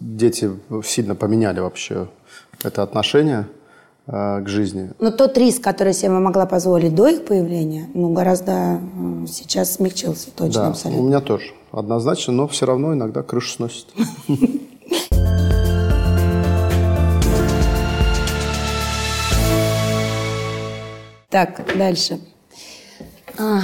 [0.00, 0.50] дети
[0.82, 2.08] сильно поменяли вообще
[2.62, 3.46] это отношение
[4.06, 4.90] к жизни.
[5.00, 8.78] Но тот риск, который себе могла позволить до их появления, ну, гораздо
[9.26, 11.02] сейчас смягчился, точно, да, абсолютно.
[11.02, 13.86] у меня тоже однозначно, но все равно иногда крышу сносит.
[21.34, 22.20] Так, дальше.
[23.36, 23.62] А.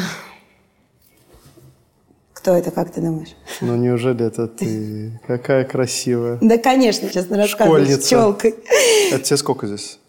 [2.32, 3.36] Кто это, как ты думаешь?
[3.60, 5.20] Ну, неужели это ты?
[5.28, 6.38] Какая красивая.
[6.40, 7.46] Да, конечно, честно.
[7.46, 8.02] Школьница.
[8.02, 8.56] С челкой.
[9.12, 9.99] Это тебе сколько здесь?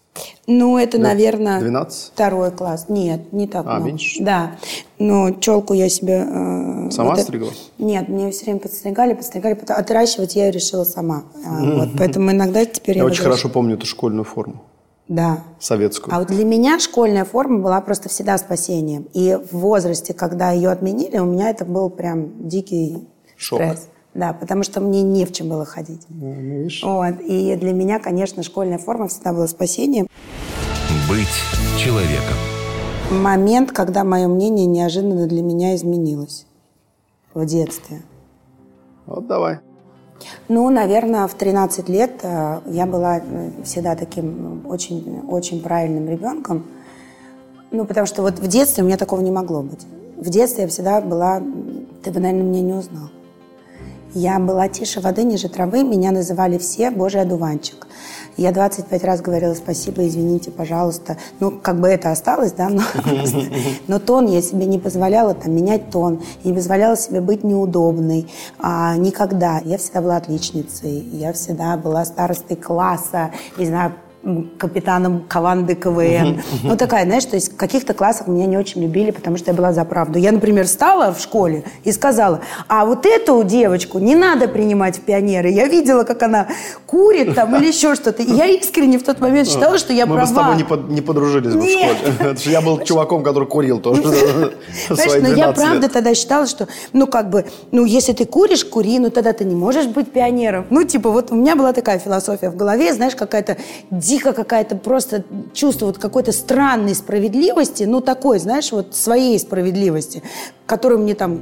[0.47, 1.59] Ну, это, Лет наверное...
[1.59, 2.11] 12?
[2.13, 2.85] Второй класс.
[2.89, 3.85] Нет, не так А, много.
[3.87, 4.23] меньше?
[4.23, 4.57] Да.
[4.99, 6.25] Но челку я себе...
[6.27, 7.51] Э, сама вот стригла?
[7.77, 9.53] Нет, мне все время подстригали, подстригали.
[9.53, 11.23] Потом отращивать я решила сама.
[11.35, 11.79] Mm-hmm.
[11.79, 12.97] Вот, поэтому иногда теперь...
[12.97, 14.61] Я, я очень хорошо помню эту школьную форму.
[15.07, 15.43] Да.
[15.59, 16.15] Советскую.
[16.15, 19.07] А вот для меня школьная форма была просто всегда спасением.
[19.13, 23.59] И в возрасте, когда ее отменили, у меня это был прям дикий Шок.
[23.59, 23.87] стресс.
[24.13, 26.05] Да, потому что мне не в чем было ходить.
[26.09, 26.83] Ну, видишь.
[26.83, 27.21] Вот.
[27.21, 30.07] И для меня, конечно, школьная форма всегда была спасением.
[31.09, 31.27] Быть
[31.77, 32.35] человеком.
[33.09, 36.45] Момент, когда мое мнение неожиданно для меня изменилось
[37.33, 38.01] в детстве.
[39.05, 39.59] Вот давай.
[40.49, 46.65] Ну, наверное, в 13 лет э, я была э, всегда таким очень, очень правильным ребенком.
[47.71, 49.85] Ну, потому что вот в детстве у меня такого не могло быть.
[50.17, 51.41] В детстве я всегда была...
[52.03, 53.09] Ты бы, наверное, меня не узнал.
[54.13, 55.83] Я была тише воды, ниже травы.
[55.83, 57.87] Меня называли все «Божий одуванчик».
[58.37, 61.17] Я 25 раз говорила спасибо, извините, пожалуйста.
[61.39, 62.81] Ну, как бы это осталось, да, но,
[63.87, 68.31] но тон я себе не позволяла там менять тон, не позволяла себе быть неудобной.
[68.59, 69.61] А, никогда.
[69.63, 73.93] Я всегда была отличницей, я всегда была старостой класса, не знаю,
[74.57, 76.41] капитаном команды КВН.
[76.63, 79.57] Ну, такая, знаешь, то есть в каких-то классах меня не очень любили, потому что я
[79.57, 80.19] была за правду.
[80.19, 85.01] Я, например, встала в школе и сказала, а вот эту девочку не надо принимать в
[85.01, 85.49] пионеры.
[85.49, 86.47] Я видела, как она
[86.85, 88.21] курит там или еще что-то.
[88.21, 90.27] И я искренне в тот момент считала, что я Мы права.
[90.27, 92.37] бы с тобой не, под- не подружились бы в школе.
[92.45, 94.01] Я был чуваком, который курил тоже.
[94.89, 98.65] Знаешь, но я 12 правда тогда считала, что, ну, как бы, ну, если ты куришь,
[98.65, 100.65] кури, ну, тогда ты не можешь быть пионером.
[100.69, 103.57] Ну, типа, вот у меня была такая философия в голове, знаешь, какая-то
[104.11, 110.21] дико какая-то просто чувство вот какой-то странной справедливости, ну, такой, знаешь, вот своей справедливости,
[110.65, 111.39] которую мне там,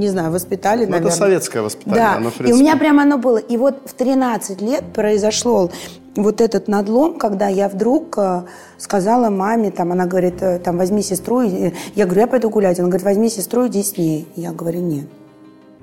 [0.00, 1.16] не знаю, воспитали, Ну, это наверное.
[1.16, 3.36] советское воспитание, Да, оно, в и у меня прямо оно было.
[3.36, 5.70] И вот в 13 лет произошло
[6.16, 8.42] вот этот надлом, когда я вдруг э,
[8.78, 11.42] сказала маме, там, она говорит, э, там, возьми сестру.
[11.42, 12.78] и- Я говорю, я пойду гулять.
[12.78, 14.26] Она говорит, возьми сестру, иди с ней.
[14.36, 15.06] Я говорю, нет,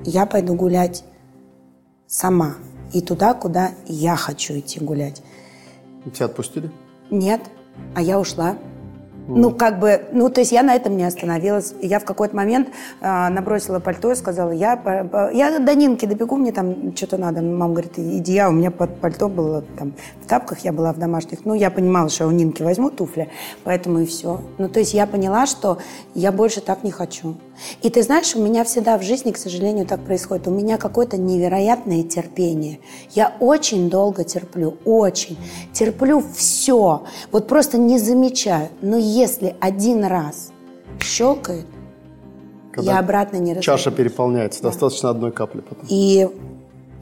[0.04, 1.04] я пойду гулять
[2.08, 2.56] сама.
[2.94, 5.22] И туда, куда я хочу идти гулять.
[6.12, 6.72] Тебя отпустили?
[7.10, 7.42] Нет,
[7.96, 8.56] а я ушла.
[9.26, 11.74] Ну, как бы, ну, то есть я на этом не остановилась.
[11.82, 12.68] Я в какой-то момент
[13.00, 17.18] а, набросила пальто и сказала, я, по- по- я до Нинки добегу, мне там что-то
[17.18, 17.42] надо.
[17.42, 20.98] Мама говорит, иди, я, у меня под пальто было там в тапках, я была в
[21.00, 21.46] домашних.
[21.46, 23.30] Ну, я понимала, что я у Нинки возьму туфли,
[23.64, 24.42] поэтому и все.
[24.58, 25.78] Ну, то есть я поняла, что
[26.16, 27.38] я больше так не хочу.
[27.82, 30.48] И ты знаешь, у меня всегда в жизни, к сожалению, так происходит.
[30.48, 32.80] У меня какое-то невероятное терпение.
[33.12, 35.38] Я очень долго терплю, очень.
[35.72, 37.04] Терплю все.
[37.32, 38.70] Вот просто не замечаю.
[38.82, 40.52] Но если один раз
[41.00, 41.66] щелкает,
[42.72, 44.64] Когда я обратно не Чаша переполняется.
[44.64, 45.86] Достаточно одной капли потом.
[45.90, 46.28] И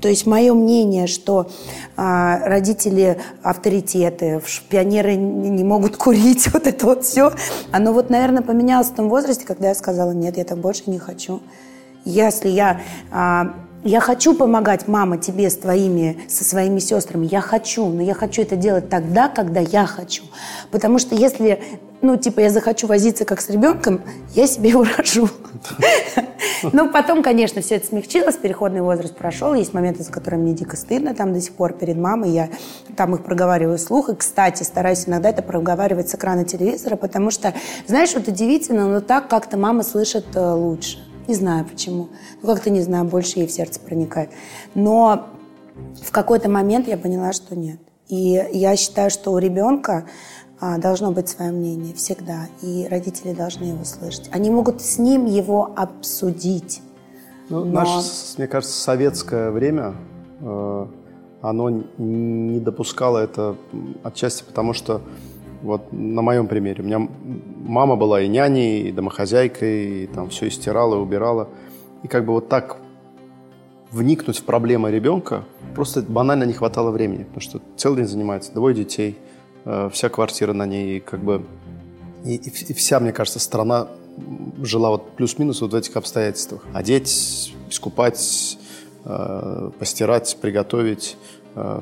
[0.02, 1.50] то есть мое мнение, что
[1.96, 7.32] а, родители авторитеты, пионеры не, могут курить, вот это вот все,
[7.72, 11.00] оно вот, наверное, поменялось в том возрасте, когда я сказала, нет, я так больше не
[11.00, 11.42] хочу.
[12.04, 12.82] Если я...
[13.12, 17.28] а, я хочу помогать, мама, тебе с твоими, со своими сестрами.
[17.32, 20.24] Я хочу, но я хочу это делать тогда, когда я хочу.
[20.70, 21.60] Потому что если,
[22.02, 24.02] ну, типа, я захочу возиться как с ребенком,
[24.34, 25.30] я себе его рожу.
[26.74, 30.76] Ну, потом, конечно, все это смягчилось, переходный возраст прошел, есть моменты, за которые мне дико
[30.76, 32.50] стыдно, там до сих пор перед мамой, я
[32.96, 37.54] там их проговариваю вслух, и, кстати, стараюсь иногда это проговаривать с экрана телевизора, потому что,
[37.88, 41.00] знаешь, вот удивительно, но так как-то мама слышит э, лучше.
[41.28, 42.10] Не знаю почему.
[42.42, 44.32] Ну, как-то, не знаю, больше ей в сердце проникает.
[44.74, 45.28] Но
[46.04, 47.80] в какой-то момент я поняла, что нет.
[48.08, 50.06] И я считаю, что у ребенка
[50.62, 54.30] должно быть свое мнение всегда, и родители должны его слышать.
[54.32, 56.82] Они могут с ним его обсудить.
[57.50, 59.96] Ну, Но- наше, мне кажется, советское время,
[60.40, 60.88] э,
[61.42, 63.56] оно не допускало это
[64.04, 65.02] отчасти потому, что
[65.64, 66.84] вот на моем примере.
[66.84, 67.08] У меня
[67.66, 71.50] мама была и няней, и домохозяйкой, и там все и стирала, и убирала.
[72.04, 72.78] И как бы вот так
[73.92, 75.44] вникнуть в проблемы ребенка
[75.76, 79.18] просто банально не хватало времени, потому что целый день занимается, двое детей,
[79.64, 81.46] вся квартира на ней, и как бы
[82.26, 83.88] и, и и вся, мне кажется, страна
[84.62, 86.66] жила вот плюс-минус вот в этих обстоятельствах.
[86.74, 88.58] Одеть, искупать,
[89.06, 91.18] э, постирать, приготовить.
[91.56, 91.80] Э,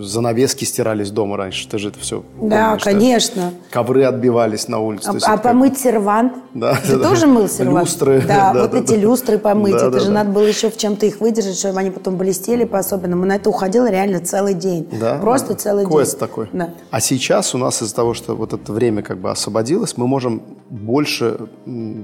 [0.00, 1.68] занавески стирались дома раньше.
[1.68, 3.52] Ты же это все Да, конечно.
[3.70, 5.08] Ковры отбивались на улице.
[5.08, 6.32] А, а как- помыть сервант?
[6.54, 7.08] Да, Ты да, да.
[7.08, 7.86] тоже мыл сервант?
[7.86, 8.96] Люстры, Да, да, вот да, эти да.
[8.96, 9.72] люстры помыть.
[9.72, 10.12] Да, это да, же да.
[10.12, 13.24] надо было еще в чем-то их выдержать, чтобы они потом блестели по-особенному.
[13.26, 14.88] На это уходило реально целый день.
[14.98, 15.54] Да, Просто да.
[15.56, 16.20] целый Квест день.
[16.20, 16.48] такой.
[16.52, 16.70] Да.
[16.90, 20.42] А сейчас у нас из-за того, что вот это время как бы освободилось, мы можем
[20.70, 21.38] больше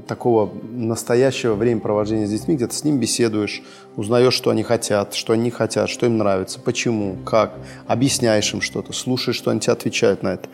[0.07, 3.63] такого настоящего времяпровождения с детьми, где ты с ним беседуешь,
[3.97, 7.55] узнаешь, что они хотят, что они не хотят, что им нравится, почему, как,
[7.87, 10.49] объясняешь им что-то, слушаешь, что они тебе отвечают на это.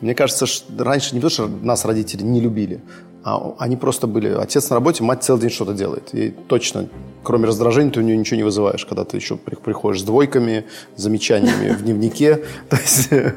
[0.00, 2.80] Мне кажется, ш- раньше не то, что нас родители не любили,
[3.24, 4.28] а они просто были...
[4.32, 6.14] Отец на работе, мать целый день что-то делает.
[6.14, 6.88] И точно,
[7.24, 10.66] кроме раздражения, ты у нее ничего не вызываешь, когда ты еще при- приходишь с двойками,
[10.96, 12.44] замечаниями в дневнике.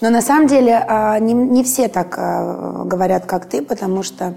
[0.00, 4.34] Но на самом деле а, не, не все так а, говорят, как ты, потому что,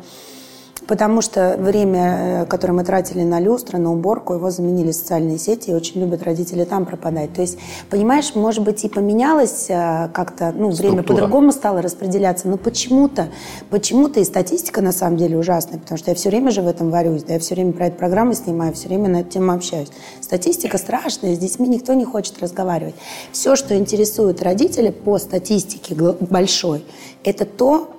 [0.87, 5.71] потому что время, э, которое мы тратили на люстры, на уборку, его заменили социальные сети,
[5.71, 7.33] и очень любят родители там пропадать.
[7.33, 7.57] То есть,
[7.89, 11.03] понимаешь, может быть, и поменялось а, как-то, ну, время Структура.
[11.03, 13.29] по-другому стало распределяться, но почему-то,
[13.69, 16.89] почему-то и статистика на самом деле ужасная, потому что я все время же в этом
[16.89, 19.89] варюсь, да, я все время про это программы снимаю, все время на эту тему общаюсь.
[20.21, 22.95] Статистика страшная, с детьми никто не хочет разговаривать.
[23.31, 26.83] Все, что интересует родителей по статистике большой,
[27.23, 27.89] это то,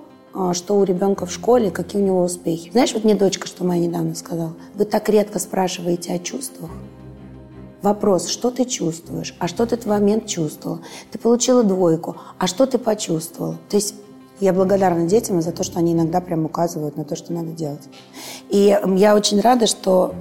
[0.53, 2.71] что у ребенка в школе, какие у него успехи.
[2.71, 6.71] Знаешь, вот мне дочка, что моя недавно сказала, вы так редко спрашиваете о чувствах.
[7.83, 10.81] Вопрос, что ты чувствуешь, а что ты в момент чувствовал?
[11.11, 13.57] Ты получила двойку, а что ты почувствовал?
[13.69, 13.95] То есть
[14.41, 17.83] я благодарна детям за то, что они иногда прям указывают на то, что надо делать.
[18.51, 20.15] И я очень рада, что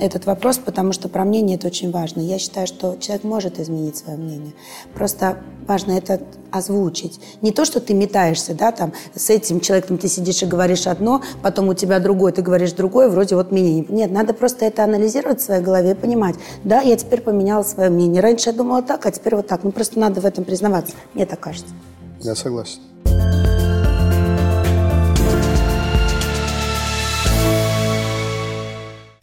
[0.00, 2.20] этот вопрос, потому что про мнение это очень важно.
[2.20, 4.52] Я считаю, что человек может изменить свое мнение.
[4.94, 7.20] Просто важно это озвучить.
[7.42, 11.22] Не то, что ты метаешься, да, там, с этим человеком ты сидишь и говоришь одно,
[11.42, 13.84] потом у тебя другое, ты говоришь другое, вроде вот мнение.
[13.88, 16.36] Нет, надо просто это анализировать в своей голове и понимать.
[16.64, 18.22] Да, я теперь поменяла свое мнение.
[18.22, 19.64] Раньше я думала так, а теперь вот так.
[19.64, 20.94] Ну, просто надо в этом признаваться.
[21.14, 21.74] Мне так кажется.
[22.20, 22.80] Я согласен.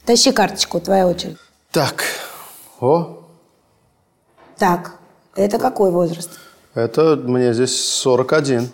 [0.05, 1.37] Тащи карточку, твоя очередь.
[1.71, 2.03] Так,
[2.79, 3.23] о,
[4.57, 4.95] Так,
[5.35, 6.29] это какой возраст?
[6.75, 8.69] это мне здесь 41.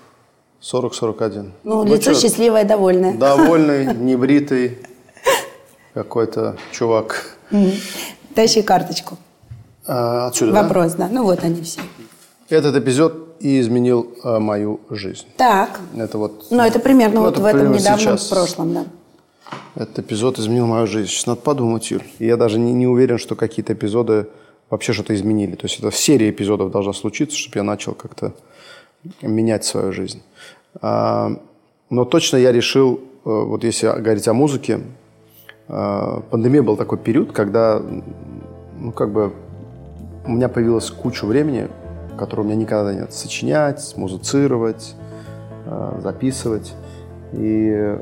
[0.61, 1.51] 40-41.
[1.63, 3.13] Ну, лицо чё, счастливое, довольное.
[3.13, 4.79] Довольный, небритый
[5.93, 7.37] какой-то чувак.
[8.35, 9.17] Тащи карточку.
[9.85, 10.63] А, отсюда, да?
[10.63, 11.07] Вопрос, да.
[11.09, 11.79] Ну, вот они все.
[12.49, 15.25] Этот эпизод и изменил а, мою жизнь.
[15.37, 15.79] Так.
[15.95, 16.47] Это вот...
[16.49, 18.27] Ну, это примерно Ну, вот это в этом недавном сейчас.
[18.27, 18.85] прошлом, да.
[19.75, 21.09] Этот эпизод изменил мою жизнь.
[21.09, 22.03] Сейчас надо подумать, Юль.
[22.19, 24.27] Я даже не, не уверен, что какие-то эпизоды
[24.69, 25.55] вообще что-то изменили.
[25.55, 28.33] То есть это серия эпизодов должна случиться, чтобы я начал как-то
[29.21, 30.21] менять свою жизнь.
[30.81, 31.31] А,
[31.89, 34.81] но точно я решил, э, вот если говорить о музыке,
[35.67, 37.81] э, пандемия был такой период, когда,
[38.77, 39.33] ну, как бы,
[40.25, 41.67] у меня появилась куча времени,
[42.17, 43.13] которого у меня никогда нет.
[43.13, 44.95] Сочинять, музицировать,
[45.65, 46.73] э, записывать.
[47.33, 47.97] И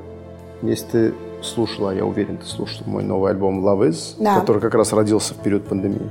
[0.63, 1.13] если ты
[1.47, 4.39] слушала, я уверен, ты слушала мой новый альбом Love Is, Да.
[4.39, 6.09] который как раз родился в период пандемии.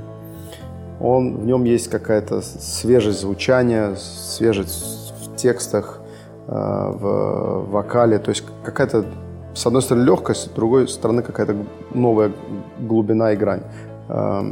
[0.99, 6.01] Он, в нем есть какая-то свежесть звучания, свежесть в текстах,
[6.47, 8.17] э, в вокале.
[8.17, 9.05] То есть какая-то,
[9.53, 11.55] с одной стороны, легкость, с другой стороны, какая-то
[11.93, 12.31] новая
[12.79, 13.61] глубина и грань.
[14.09, 14.51] Э,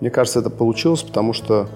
[0.00, 1.68] Мне кажется, это получилось, потому что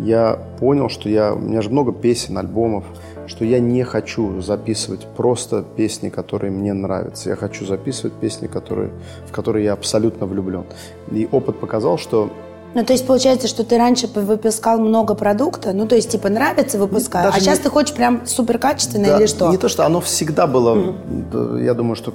[0.00, 2.84] я понял, что я, у меня же много песен, альбомов,
[3.28, 7.30] что я не хочу записывать просто песни, которые мне нравятся.
[7.30, 8.90] Я хочу записывать песни, которые,
[9.28, 10.64] в которые я абсолютно влюблен.
[11.12, 12.30] И опыт показал, что
[12.74, 16.78] Ну, то есть получается, что ты раньше выпускал много продукта, ну, то есть, типа, нравится
[16.78, 19.50] выпускать, Даже а сейчас не- ты хочешь прям супер качественное Да, или что?
[19.50, 20.94] Не то, что оно всегда было,
[21.32, 22.12] да, я думаю, что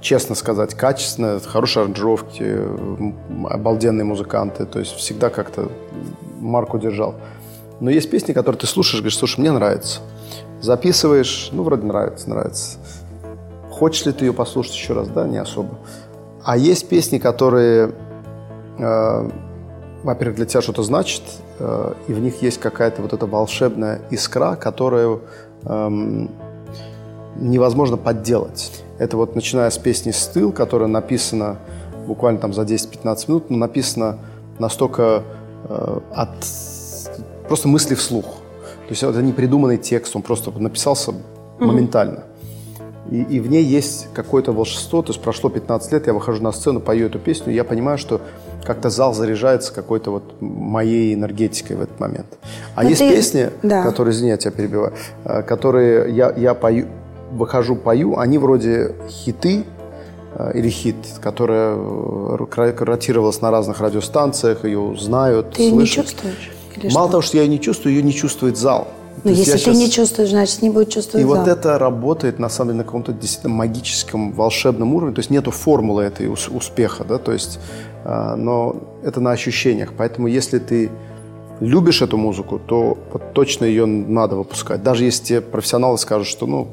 [0.00, 2.58] честно сказать, качественное, хорошие аранжировки,
[3.48, 5.68] обалденные музыканты, то есть всегда как-то
[6.40, 7.14] марку держал.
[7.82, 10.02] Но есть песни, которые ты слушаешь, говоришь, слушай, мне нравится.
[10.60, 12.78] Записываешь, ну, вроде нравится, нравится.
[13.72, 15.08] Хочешь ли ты ее послушать еще раз?
[15.08, 15.80] Да, не особо.
[16.44, 17.92] А есть песни, которые,
[18.78, 19.30] э,
[20.04, 21.22] во-первых, для тебя что-то значат,
[21.58, 25.22] э, и в них есть какая-то вот эта волшебная искра, которую
[25.64, 26.30] эм,
[27.34, 28.84] невозможно подделать.
[29.00, 31.58] Это вот начиная с песни «Стыл», которая написана
[32.06, 34.20] буквально там за 10-15 минут, но написана
[34.60, 35.24] настолько
[35.64, 36.44] э, от
[37.52, 38.24] просто мысли вслух.
[38.24, 41.12] То есть это не придуманный текст, он просто написался
[41.58, 42.22] моментально.
[43.10, 45.02] И, и в ней есть какое-то волшебство.
[45.02, 47.98] То есть прошло 15 лет, я выхожу на сцену, пою эту песню, и я понимаю,
[47.98, 48.22] что
[48.64, 52.26] как-то зал заряжается какой-то вот моей энергетикой в этот момент.
[52.74, 53.82] А Но есть ты- песни, да.
[53.82, 54.92] которые, извини, я тебя перебиваю,
[55.26, 56.86] э, которые я, я пою,
[57.32, 59.64] выхожу, пою, они вроде хиты,
[60.36, 66.04] э, или хит, которая э, ро- ротировалась на разных радиостанциях, ее знают, Ты не слышат.
[66.06, 66.50] чувствуешь?
[66.76, 67.12] Или Мало что?
[67.12, 68.88] того, что я ее не чувствую, ее не чувствует зал.
[69.22, 71.46] То Ну, если ты щас- не чувствуешь, значит, не будет чувствовать и вот зал.
[71.48, 75.14] это работает, на самом деле, на каком-то действительно магическом, волшебном уровне.
[75.14, 77.58] То есть нету формулы этой ус- успеха, да, то есть,
[78.04, 79.92] а, но это на ощущениях.
[79.96, 80.90] Поэтому если ты
[81.60, 84.82] любишь эту музыку, то вот точно ее надо выпускать.
[84.82, 86.68] Даже если тебе профессионалы скажут, что, ну,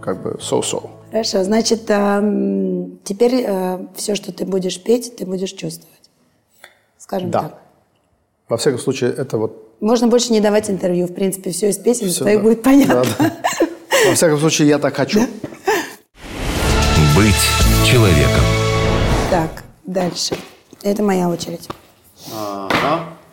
[0.00, 0.90] как бы, so-so.
[1.12, 3.46] Хорошо, значит, эм, теперь
[3.94, 6.10] все, что ты будешь петь, ты будешь чувствовать.
[6.98, 7.40] Скажем Да.
[7.42, 7.58] так.
[8.48, 11.06] Во всяком случае, это вот Можно больше не давать интервью.
[11.06, 12.42] В принципе, все из песен всё, твоих да.
[12.44, 13.04] будет понятно.
[13.04, 13.32] Да, да.
[14.08, 15.20] Во всяком случае, я так хочу.
[17.16, 17.34] Быть
[17.84, 18.42] человеком.
[19.30, 20.36] Так, дальше.
[20.82, 21.68] Это моя очередь.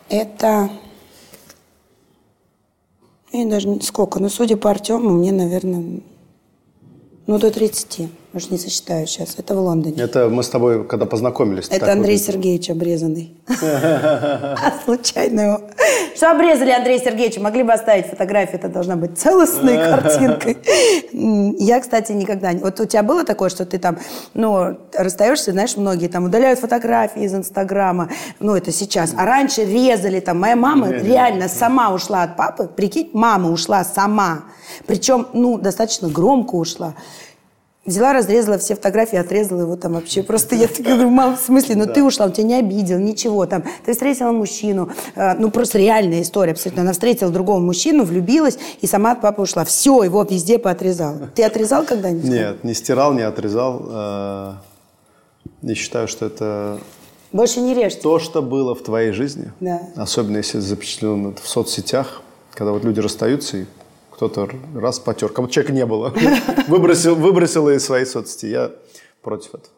[0.10, 0.70] Это...
[3.32, 4.20] Я даже не- сколько?
[4.20, 6.02] Ну, судя по Артему, мне, наверное,
[7.28, 8.10] ну, до 30.
[8.34, 9.36] Может, не сочетаю сейчас.
[9.38, 9.96] Это в Лондоне.
[10.02, 11.68] Это мы с тобой, когда познакомились.
[11.70, 12.34] Это Андрей выглядел.
[12.34, 13.38] Сергеевич обрезанный.
[14.86, 15.62] Случайно его.
[16.16, 17.40] Что обрезали Андрея Сергеевича?
[17.42, 20.58] Могли бы оставить фотографию, это должна быть целостной картинкой.
[21.60, 22.54] Я, кстати, никогда...
[22.54, 23.98] не- Вот у тебя было такое, что ты там,
[24.34, 29.14] ну, расстаешься, знаешь, многие там удаляют фотографии из Инстаграма, ну, это сейчас.
[29.16, 30.40] А раньше резали там.
[30.40, 32.68] Моя мама реально сама ушла от папы.
[32.68, 34.46] Прикинь, мама ушла сама.
[34.88, 36.96] Причем, ну, достаточно громко ушла.
[37.86, 40.24] Взяла, разрезала все фотографии, отрезала его там вообще.
[40.24, 43.46] Просто я так говорю, мам, в смысле, ну ты ушла, он тебя не обидел, ничего
[43.46, 43.66] там.
[43.86, 46.84] Ты встретила мужчину, э, ну просто реальная история абсолютно.
[46.84, 49.66] Она встретила другого мужчину, влюбилась и сама от папы ушла.
[49.66, 51.30] Все, его везде поотрезала.
[51.36, 52.24] Ты отрезал когда-нибудь?
[52.30, 53.82] Нет, не стирал, не отрезал.
[53.90, 54.54] э,
[55.64, 56.80] И считаю, что это
[57.34, 58.00] Больше не режьте.
[58.02, 59.52] то, что было в твоей жизни.
[59.60, 59.82] Да.
[59.98, 62.22] Особенно если запечатлено в соцсетях,
[62.54, 63.66] когда вот люди расстаются и
[64.14, 66.14] кто-то раз потер, как будто человека не было.
[66.68, 68.46] Выбросил, выбросил из своей соцсети.
[68.46, 68.72] Я
[69.22, 69.74] против этого.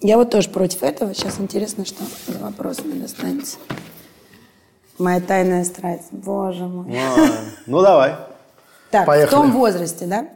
[0.00, 1.14] Я вот тоже против этого.
[1.14, 3.56] Сейчас интересно, что за вопрос мне достанется.
[4.98, 6.08] Моя тайная страсть.
[6.10, 6.94] Боже мой.
[6.98, 7.28] А,
[7.66, 8.16] Ну, давай.
[8.90, 9.28] Так, Поехали.
[9.28, 10.28] в том возрасте, да?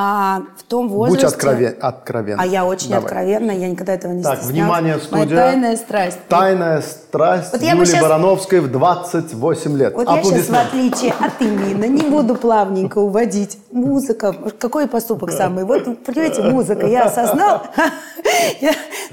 [0.00, 1.26] А в том возрасте...
[1.26, 2.40] Будь откровен, откровенна.
[2.40, 3.02] А я очень Давай.
[3.02, 4.54] откровенна, я никогда этого не Так, стеснялась.
[4.54, 5.36] внимание, Моя студия.
[5.36, 6.18] тайная страсть.
[6.28, 9.94] Тайная страсть Вот Юлии щас- Барановской в 28 лет.
[9.94, 13.58] Вот я сейчас, в отличие от Имина, не буду плавненько уводить.
[13.72, 14.32] Музыка.
[14.60, 15.64] Какой поступок самый?
[15.64, 16.86] Вот, понимаете, музыка.
[16.86, 17.62] Я осознал.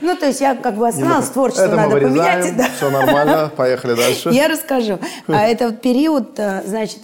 [0.02, 2.72] Ну, то есть я как бы осознал, творчество Это мы надо поменять.
[2.76, 4.30] все нормально, поехали дальше.
[4.34, 5.00] Я расскажу.
[5.28, 7.00] А это период, э, значит,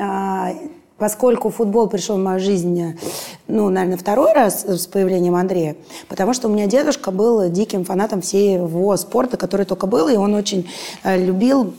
[0.00, 0.50] а,
[0.98, 2.98] поскольку футбол пришел в мою жизнь,
[3.46, 5.76] ну, наверное, второй раз с появлением Андрея,
[6.08, 10.34] потому что у меня дедушка был диким фанатом всего спорта, который только был, и он
[10.34, 10.68] очень
[11.04, 11.72] э, любил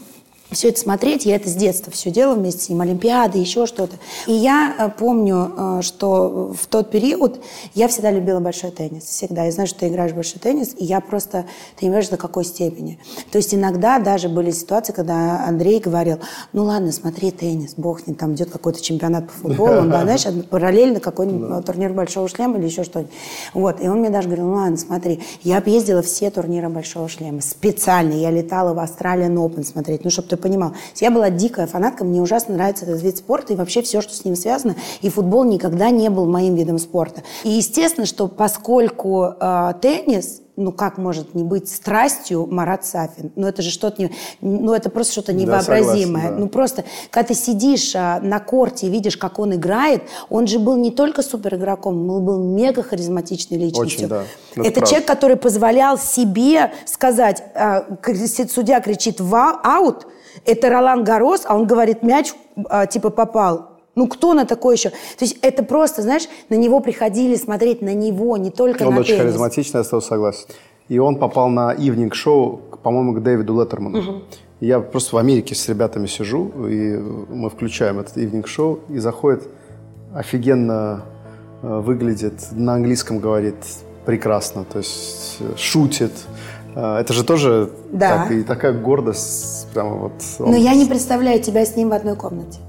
[0.51, 3.97] все это смотреть, я это с детства все делала вместе с ним, Олимпиады, еще что-то.
[4.25, 7.39] И я э, помню, э, что в тот период
[7.75, 9.43] я всегда любила большой теннис, всегда.
[9.43, 12.17] Я знаю, что ты играешь в большой теннис, и я просто, ты не понимаешь, до
[12.17, 12.99] какой степени.
[13.31, 16.17] То есть иногда даже были ситуации, когда Андрей говорил,
[16.51, 20.25] ну ладно, смотри теннис, бог ним, там идет какой-то чемпионат по футболу, он, да, знаешь,
[20.49, 23.13] параллельно какой-нибудь турнир Большого Шлема или еще что-нибудь.
[23.53, 27.41] Вот, и он мне даже говорил, ну ладно, смотри, я объездила все турниры Большого Шлема,
[27.41, 30.73] специально, я летала в Australian Open смотреть, ну, чтобы ты понимал.
[30.95, 34.25] Я была дикая фанатка, мне ужасно нравится этот вид спорта и вообще все, что с
[34.25, 37.23] ним связано, и футбол никогда не был моим видом спорта.
[37.43, 43.31] И естественно, что поскольку э, теннис, ну как может не быть страстью Марат Сафин?
[43.35, 46.03] Ну это же что-то, не, ну это просто что-то Да, невообразимое.
[46.03, 46.39] согласен, да.
[46.41, 50.59] Ну просто, когда ты сидишь а, на корте и видишь, как он играет, он же
[50.59, 53.99] был не только супер игроком, он был мега харизматичной личностью.
[53.99, 54.23] Очень, да.
[54.55, 54.89] Это Это правда.
[54.89, 57.85] человек, который позволял себе сказать, а,
[58.51, 60.05] судья кричит «Ва- «аут»,
[60.45, 62.33] это Ролан Гарос, а он говорит «мяч
[62.69, 63.78] а, типа попал».
[63.99, 64.89] Ну, кто на такое еще?
[64.89, 68.99] То есть это просто, знаешь, на него приходили смотреть, на него, не только Он на
[69.01, 69.21] очень теннис.
[69.23, 70.45] харизматичный, я с тобой согласен.
[70.87, 74.21] И он попал на ивнинг-шоу, по-моему, к Дэвиду Леттерману.
[74.61, 76.97] И Я просто в Америке с ребятами сижу, и
[77.29, 79.43] мы включаем этот ивнинг-шоу, и заходит,
[80.15, 81.01] офигенно
[81.61, 83.55] э, выглядит, на английском говорит
[84.05, 86.13] прекрасно, то есть э, шутит.
[86.75, 88.09] Э, Это же тоже Да.
[88.23, 90.13] так- и такая гордость, прямо вот.
[90.39, 92.59] Но он- я не представляю тебя с ним в одной комнате.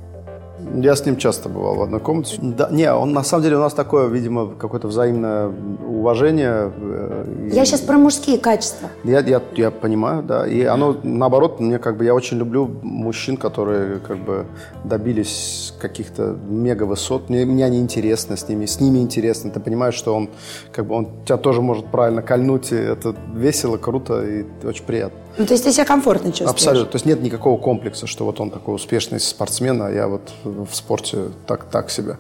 [0.75, 2.37] Я с ним часто бывал в одной комнате.
[2.41, 5.49] Да, не, он на самом деле у нас такое, видимо, какое-то взаимное
[5.89, 6.73] уважение.
[6.77, 8.89] э, и- Я сейчас про мужские качества.
[9.05, 10.47] Я, я, я понимаю, да.
[10.47, 14.47] И оно, наоборот, мне как бы, я очень люблю мужчин, которые как бы
[14.85, 17.29] добились каких-то мега высот.
[17.31, 19.51] Мне, мне они интересны с ними, с ними интересно.
[19.51, 20.29] Ты понимаешь, что он,
[20.73, 25.19] как бы, он тебя тоже может правильно кольнуть, и это весело, круто и очень приятно.
[25.41, 26.51] Ну, то есть ты себя комфортно чувствуешь?
[26.51, 26.93] Абсолютно.
[26.93, 30.69] То есть нет никакого комплекса, что вот он такой успешный спортсмен, а я вот в
[30.75, 32.19] спорте так, так себе.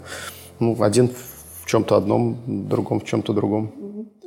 [0.59, 1.11] Ну, один
[1.63, 3.75] в чем-то одном, другом в чем-то другом.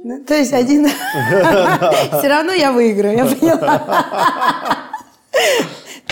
[0.04, 0.88] Ну, То есть один...
[2.20, 3.82] Все равно я выиграю, я поняла.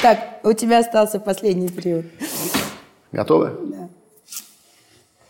[0.02, 2.06] Так, у тебя остался последний период.
[3.12, 3.52] Готовы?
[3.62, 3.90] Да.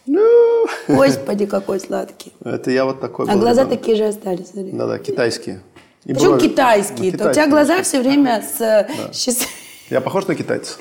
[0.06, 2.32] Ну, Господи, какой сладкий.
[2.46, 4.52] это я вот такой А глаза такие же остались.
[4.54, 5.62] Да-да, китайские.
[6.06, 7.12] И Почему брови- китайские?
[7.12, 9.48] Ну, То У тебя глаза все время с э, счаст-
[9.90, 10.74] Я похож на китайца?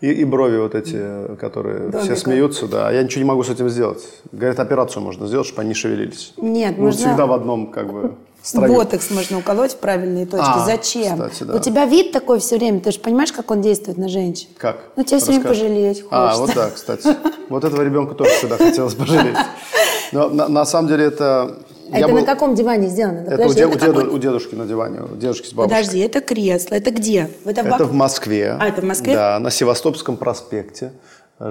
[0.00, 2.16] И, и брови вот эти, э, которые все Домиком.
[2.16, 2.88] смеются, да.
[2.88, 4.02] А я ничего не могу с этим сделать.
[4.32, 6.34] Говорят, операцию можно сделать, чтобы они шевелились.
[6.36, 8.72] Нет, Ну, можно- всегда в одном, как бы, строю.
[8.74, 10.44] Ботокс можно уколоть в правильные точки.
[10.44, 11.12] А, Зачем?
[11.12, 11.54] кстати, да.
[11.54, 12.80] У тебя вид такой все время.
[12.80, 14.48] Ты же понимаешь, как он действует на женщин?
[14.58, 14.78] Как?
[14.96, 15.60] Ну, тебя все время Расскажи.
[15.64, 16.40] пожалеть А, хочется.
[16.42, 17.16] вот да, кстати.
[17.48, 19.36] Вот этого ребенка тоже всегда хотелось пожалеть.
[20.12, 21.58] Но на, на самом деле это...
[21.92, 23.20] А это был- на каком диване сделано?
[23.26, 25.46] Да Это у, подожди, де- у это деду- какой- у дедушки на диване, у дедушки
[25.46, 25.78] с бабушкой.
[25.80, 26.74] Подожди, это кресло.
[26.74, 27.28] Это где?
[27.44, 28.56] Это, Это в Москве.
[28.58, 29.14] А, это в Москве?
[29.14, 30.92] Да, на Севастопольском проспекте.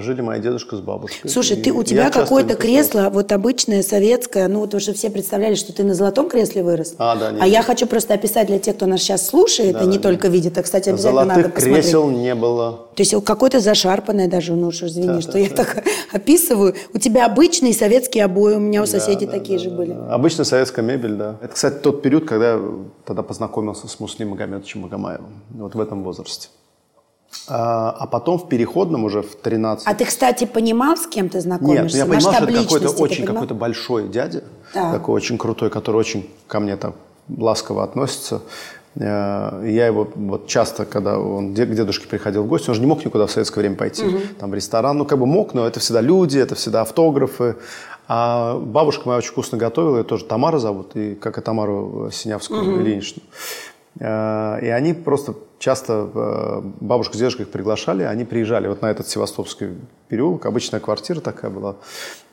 [0.00, 1.30] Жили мои дедушка с бабушкой.
[1.30, 5.72] Слушай, ты, у тебя какое-то кресло, вот обычное, советское, ну, вот уже все представляли, что
[5.72, 6.94] ты на золотом кресле вырос.
[6.98, 7.42] А, да, нет.
[7.42, 10.56] А я хочу просто описать для тех, кто нас сейчас слушает, и не только видит,
[10.58, 11.84] а, кстати, обязательно надо Золотых посмотреть.
[11.84, 12.72] кресел не было.
[12.94, 16.74] То есть какое-то зашарпанное даже, ну уж извини, что я так описываю.
[16.94, 19.96] У тебя обычные советские обои, у меня у соседей такие же были.
[20.10, 21.36] Обычная советская мебель, да.
[21.42, 22.60] Это, кстати, тот период, когда я
[23.04, 25.42] тогда познакомился с Муслим Магомедовичем Магомаевым.
[25.50, 26.48] Вот в этом возрасте.
[27.48, 29.86] А, а потом в переходном уже в 13...
[29.86, 31.98] А ты, кстати, понимал, с кем ты Нет, знакомишься?
[31.98, 34.92] ну я понимал, что Масштаб это какой-то очень какой-то большой дядя, Так.
[34.92, 36.94] такой очень крутой, который очень ко мне так
[37.36, 38.42] ласково относится.
[38.94, 42.86] Э, Я его вот часто, когда он к дедушке приходил в гости, он же не
[42.86, 44.04] мог никуда в советское время пойти,
[44.38, 47.56] там в ресторан, ну как бы мог, но это всегда люди, это всегда автографы.
[48.08, 52.82] А бабушка моя очень вкусно готовила, ее тоже Тамара зовут, и как и Тамару Синявскую,
[52.82, 53.22] Ильиничну.
[54.00, 58.90] Э, И они просто часто, э, бабушка с дедушкой их приглашали, они приезжали вот на
[58.90, 59.68] этот Севастопский
[60.08, 61.76] переулок, обычная квартира такая была.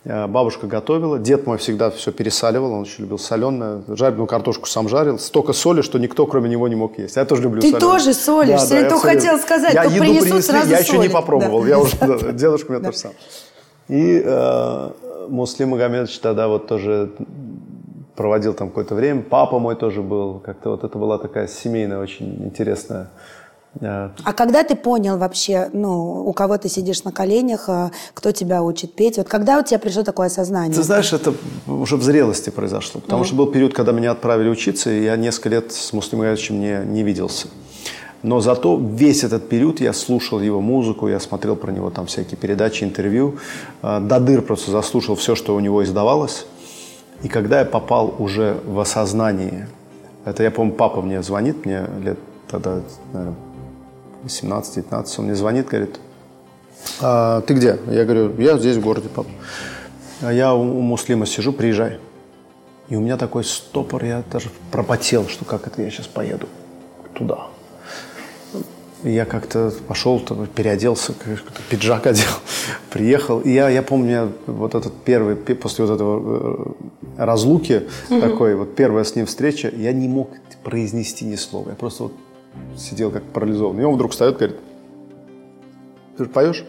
[0.05, 4.87] Э, Бабушка готовила, дед мой всегда все пересаливал, он очень любил соленое, жареную картошку сам
[4.87, 7.17] жарил, столько соли, что никто кроме него не мог есть.
[7.17, 7.81] Я тоже люблю Ты соленое.
[7.97, 10.97] тоже солишь, я я то хотела сказать, я то еду принесут, принесли, сразу я еще
[10.97, 11.67] не попробовал, Да.
[11.67, 13.11] я уже, да, дедушка у меня тоже сам.
[13.89, 14.89] И э,
[15.29, 17.11] Муслим Магомедович тогда вот тоже
[18.19, 19.21] проводил там какое-то время.
[19.21, 20.41] Папа мой тоже был.
[20.45, 23.07] Как-то вот это была такая семейная, очень интересная.
[23.79, 28.33] э, А когда ты понял вообще, ну, у кого ты сидишь на коленях, а кто
[28.33, 29.17] тебя учит петь?
[29.17, 30.75] Вот когда у тебя пришло такое осознание?
[30.75, 31.33] Ты знаешь, это
[31.65, 32.99] уже в зрелости произошло.
[32.99, 36.59] Потому что был период, когда меня отправили учиться, и я несколько лет с Муслимом Магомедовичем
[36.59, 37.47] не, не виделся.
[38.21, 42.35] Но зато весь этот период я слушал его музыку, я смотрел про него там всякие
[42.37, 43.37] передачи, интервью.
[43.81, 46.45] Э, До дыр просто заслушал все, что у него издавалось.
[47.23, 49.67] И когда я попал уже в осознание,
[50.25, 52.17] это я помню, папа мне звонит, мне лет
[52.47, 52.81] тогда,
[53.13, 53.35] наверное,
[54.23, 55.99] 18-19, он мне звонит, говорит,
[57.01, 57.77] «А, ты где?
[57.87, 59.29] Я говорю, я здесь в городе, папа.
[60.21, 61.99] А я у, у Муслима сижу, приезжай.
[62.89, 66.47] И у меня такой стопор, я даже пропотел, что как это я сейчас поеду
[67.13, 67.47] туда.
[69.03, 71.13] Я как-то пошел, там, переоделся,
[71.69, 72.25] пиджак одел,
[72.91, 73.39] приехал.
[73.39, 76.75] И я, я помню, я вот этот первый, пе- после вот этого
[77.17, 80.31] э, разлуки, такой, вот первая с ним встреча, я не мог
[80.63, 81.69] произнести ни слова.
[81.69, 82.13] Я просто вот
[82.77, 83.83] сидел как парализованный.
[83.83, 84.57] И он вдруг встает и говорит,
[86.17, 86.65] ты же поешь?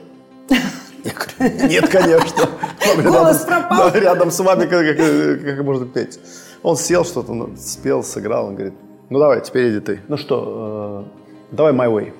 [1.02, 2.48] Я говорю, нет, конечно.
[2.96, 3.94] Он Голос рядом, пропал.
[3.94, 6.20] рядом с вами как можно петь.
[6.62, 8.46] Он сел что-то, ну, спел, сыграл.
[8.48, 8.74] Он говорит,
[9.08, 10.00] ну давай, теперь иди ты.
[10.08, 11.06] Ну что,
[11.52, 12.12] э, давай My Way.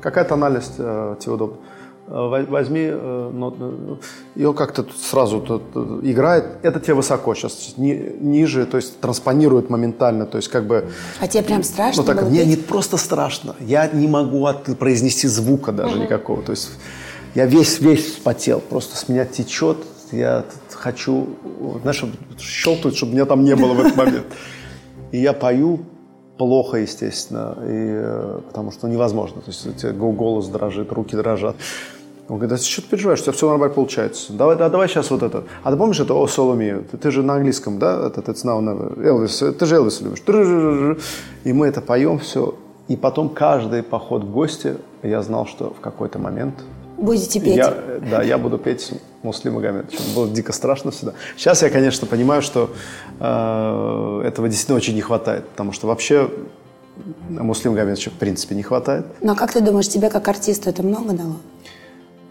[0.00, 1.56] Какая тональность э, тебе удобна?
[2.08, 3.56] Э, во- Возьми, э, нот-
[4.36, 5.62] э, он как-то сразу тут,
[6.04, 6.44] играет.
[6.62, 10.88] Это тебе высоко сейчас, ни- ниже, то есть транспонирует моментально, то есть как бы...
[11.20, 12.48] А тебе прям страшно Ну так, мне петь?
[12.48, 13.56] не просто страшно.
[13.60, 16.42] Я не могу от- произнести звука даже никакого.
[16.42, 16.70] То есть
[17.34, 18.60] я весь, весь вспотел.
[18.60, 19.78] Просто с меня течет.
[20.12, 21.26] Я хочу,
[21.82, 22.04] знаешь,
[22.38, 24.26] щелкнуть, чтобы меня там не было в этот момент.
[25.10, 25.80] И я пою
[26.38, 29.40] плохо, естественно, и, э, потому что невозможно.
[29.40, 31.56] То есть у тебя го- голос дрожит, руки дрожат.
[32.28, 34.32] Он говорит, а что ты переживаешь, у тебя все нормально получается.
[34.32, 35.44] Давай, да, давай сейчас вот это.
[35.62, 36.84] А ты помнишь это «О, Соломею»?
[36.90, 38.08] Ты, ты же на английском, да?
[38.08, 39.00] Это «It's now, never».
[39.00, 40.22] Элвис, э, ты же Элвис любишь.
[41.44, 42.56] И мы это поем все.
[42.88, 46.54] И потом каждый поход в гости, я знал, что в какой-то момент
[46.98, 47.56] Будете петь?
[47.56, 48.92] я, э, да, я буду петь
[49.26, 49.98] Муслим Магомедович.
[50.14, 51.12] Было дико страшно всегда.
[51.36, 52.70] Сейчас я, конечно, понимаю, что
[53.20, 56.30] э, этого действительно очень не хватает, потому что вообще
[57.28, 59.06] Муслим Магомедовича в принципе не хватает.
[59.20, 61.36] Но как ты думаешь, тебе как артисту это много дало?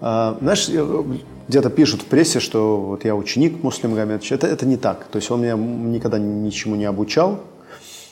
[0.01, 1.03] А, знаешь, э,
[1.47, 4.35] где-то пишут в прессе, что вот я ученик Муслим Магомедовича.
[4.35, 5.05] Это, это не так.
[5.11, 7.39] То есть он меня никогда ничему не обучал.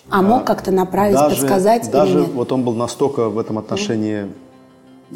[0.10, 2.32] А мог как-то направить, подсказать даже или нет?
[2.34, 4.28] вот он был настолько в этом отношении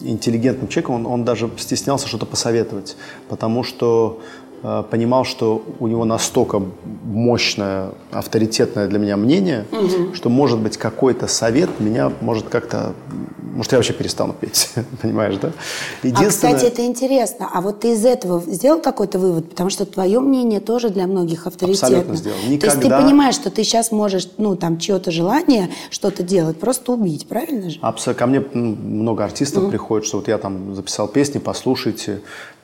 [0.04, 2.96] интеллигентным человеком, он, он даже стеснялся что-то посоветовать,
[3.30, 4.22] потому что
[4.62, 6.62] понимал, что у него настолько
[7.04, 9.66] мощное, авторитетное для меня мнение,
[10.14, 12.94] что, может быть, какой-то совет меня может как-то...
[13.54, 14.70] Может, я вообще перестану петь,
[15.02, 15.52] понимаешь, да?
[16.14, 17.50] А, кстати, это интересно.
[17.52, 19.50] А вот ты из этого сделал какой-то вывод?
[19.50, 21.88] Потому что твое мнение тоже для многих авторитетно.
[21.88, 22.38] Абсолютно сделал.
[22.38, 26.60] То есть ты Никогда- понимаешь, что ты сейчас можешь, ну, там, чье-то желание что-то делать,
[26.60, 27.80] просто убить, правильно же?
[27.82, 28.20] Абсолютно.
[28.20, 32.22] Ко мне много артистов приходит, что вот я там записал песни, послушайте.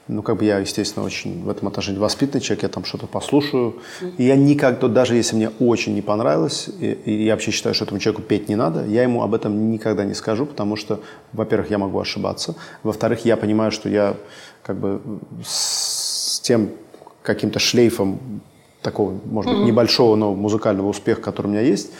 [0.09, 3.81] Ну, как бы я, естественно, очень в этом отношении воспитанный человек, я там что-то послушаю.
[4.17, 7.85] И я никогда, даже если мне очень не понравилось, и, и я вообще считаю, что
[7.85, 10.99] этому человеку петь не надо, я ему об этом никогда не скажу, потому что,
[11.31, 14.17] во-первых, я могу ошибаться, во-вторых, я понимаю, что я
[14.61, 15.01] как бы
[15.45, 16.71] с тем
[17.21, 18.41] каким-то шлейфом
[18.81, 21.91] такого, может быть, небольшого, но музыкального успеха, который у меня есть,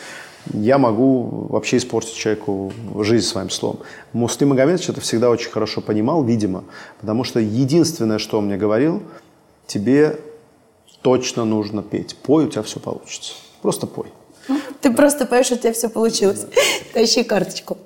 [0.52, 3.78] я могу вообще испортить человеку жизнь своим словом.
[4.12, 6.64] Муслим Магомедович это всегда очень хорошо понимал, видимо,
[7.00, 9.02] потому что единственное, что он мне говорил,
[9.66, 10.18] тебе
[11.02, 12.16] точно нужно петь.
[12.16, 13.34] Пой, у тебя все получится.
[13.62, 14.06] Просто пой.
[14.80, 16.46] Ты просто поешь, у тебя все получилось.
[16.92, 17.78] Тащи карточку.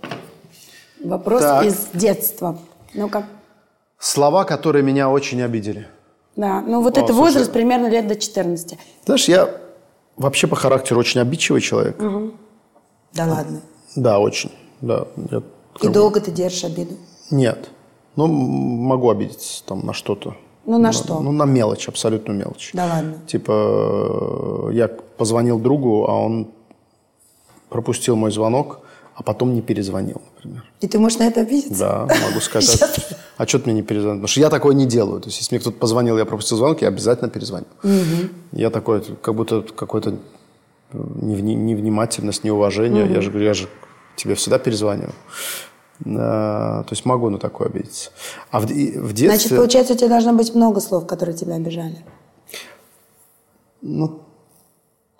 [1.02, 1.66] Вопрос Так.
[1.66, 2.58] из детства.
[2.94, 3.26] Ну-ка.
[3.98, 5.86] Слова, которые меня очень обидели.
[6.34, 7.20] Да, ну вот О, это слушай.
[7.20, 8.78] возраст примерно лет до 14.
[9.04, 9.50] Знаешь, я
[10.16, 11.96] вообще по характеру очень обидчивый человек.
[13.14, 13.60] Да ладно.
[13.96, 14.50] Да, очень.
[14.80, 15.42] Да, я
[15.82, 16.94] И долго ты держишь обиду?
[17.30, 17.70] Нет.
[18.16, 20.34] Ну, могу обидеться там на что-то.
[20.66, 21.20] Ну, на что?
[21.20, 22.70] Ну, на мелочь, абсолютную мелочь.
[22.74, 23.14] Да ладно.
[23.26, 26.48] Типа, я позвонил другу, а он
[27.70, 28.80] пропустил мой звонок,
[29.14, 30.64] а потом не перезвонил, например.
[30.80, 31.78] И ты можешь на это обидеться?
[31.78, 32.82] Да, могу сказать.
[33.38, 34.16] А, что ты мне не перезвонил?
[34.16, 35.20] Потому что я такое не делаю.
[35.20, 37.66] То есть, если мне кто-то позвонил, я пропустил звонок, я обязательно перезвоню.
[38.50, 40.16] Я такой, как будто какой-то
[40.92, 43.06] невнимательность, неуважение.
[43.10, 43.68] Я же говорю, я же
[44.16, 45.10] тебе всегда перезвоню.
[46.06, 48.10] А, то есть могу на такое обидеться.
[48.50, 48.68] А в, в
[49.12, 49.28] детстве...
[49.30, 51.98] Значит, получается, у тебя должно быть много слов, которые тебя обижали.
[53.82, 54.20] Ну,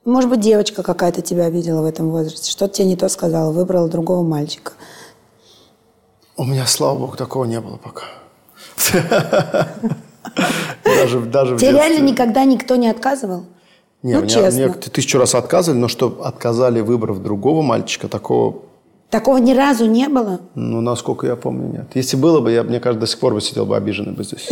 [0.05, 2.51] Может быть, девочка какая-то тебя обидела в этом возрасте.
[2.51, 4.73] Что-то тебе не то сказала, выбрала другого мальчика.
[6.37, 8.05] у меня, слава богу, такого не было пока.
[10.85, 11.89] Даже, даже в Тебе детстве.
[11.91, 13.45] реально никогда никто не отказывал?
[14.03, 14.67] Не, ну, мне, честно.
[14.67, 18.63] мне тысячу раз отказывали, но что отказали, выбрав другого мальчика, такого,
[19.11, 20.41] Такого ни разу не было?
[20.55, 21.87] ну, насколько я помню, нет.
[21.95, 24.49] Если было бы, я, мне кажется, до сих пор бы сидел бы обиженный бы здесь.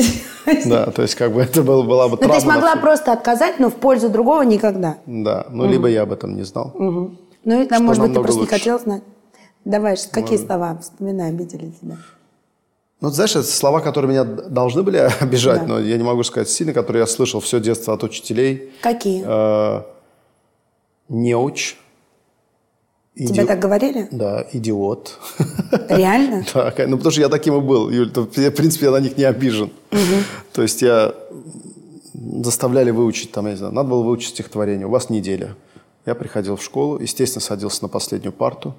[0.65, 2.35] Да, то есть как бы это было, была бы Ну, травма.
[2.37, 4.97] есть на могла просто отказать, но в пользу другого никогда.
[5.05, 6.73] Да, ну, либо я об этом не знал.
[6.75, 7.11] Ну,
[7.45, 9.03] Что может быть, ты просто не хотел знать.
[9.67, 11.97] Давай, какие слова, вспоминай, обидели тебя?
[13.01, 15.67] Ну, знаешь, это слова, которые меня должны были обижать, Да.
[15.67, 18.71] но я не могу сказать сильно, которые я слышал все детство от учителей.
[18.83, 19.23] Какие?
[19.27, 19.83] Э,
[21.09, 21.77] Неуч.
[23.15, 24.09] Тебе Иди- так говорили?
[24.11, 25.19] Да, идиот.
[25.89, 26.45] Реально?
[26.53, 28.11] Да, ну потому что я таким и был, Юль.
[28.11, 29.71] То, в принципе, я на них не обижен.
[30.53, 31.15] То есть я
[32.43, 34.87] заставляли выучить, там, я не знаю, надо было выучить стихотворение.
[34.87, 35.55] У вас неделя.
[36.05, 38.75] Я приходил в школу, естественно, садился на последнюю парту,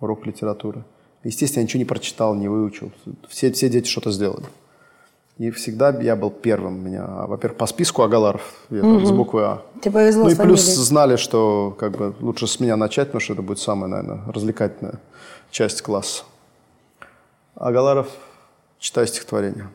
[0.00, 0.84] урок литературы.
[1.24, 2.92] Естественно, я ничего не прочитал, не выучил.
[3.28, 4.44] Все, все дети что-то сделали.
[5.38, 6.84] И всегда я был первым.
[6.84, 9.62] Меня, во-первых, по списку Агаларов, я там с буквы А.
[9.80, 10.84] Тебе повезло Ну и плюс фамилией.
[10.84, 15.00] знали, что как бы лучше с меня начать, потому что это будет самая, наверное, развлекательная
[15.50, 16.22] часть класса.
[17.56, 18.08] А Галаров
[18.78, 19.68] читаю стихотворение.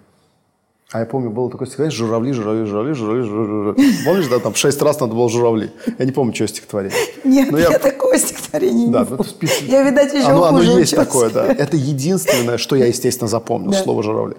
[0.92, 3.94] А я помню, было такое стихотворение «Журавли, журавли, журавли, журавли, журавли».
[4.06, 5.70] Помнишь, да, там шесть раз надо было «журавли».
[6.00, 6.98] Я не помню, что стихотворение.
[7.24, 9.22] Нет, Но я, Ну, я- такого стихотворения Да, не ну, помню.
[9.22, 9.62] это список.
[9.68, 11.46] Я, видать, еще оно, оно есть такое, да.
[11.46, 13.78] Это единственное, что я, естественно, запомнил, Да.
[13.84, 14.36] слово «журавли».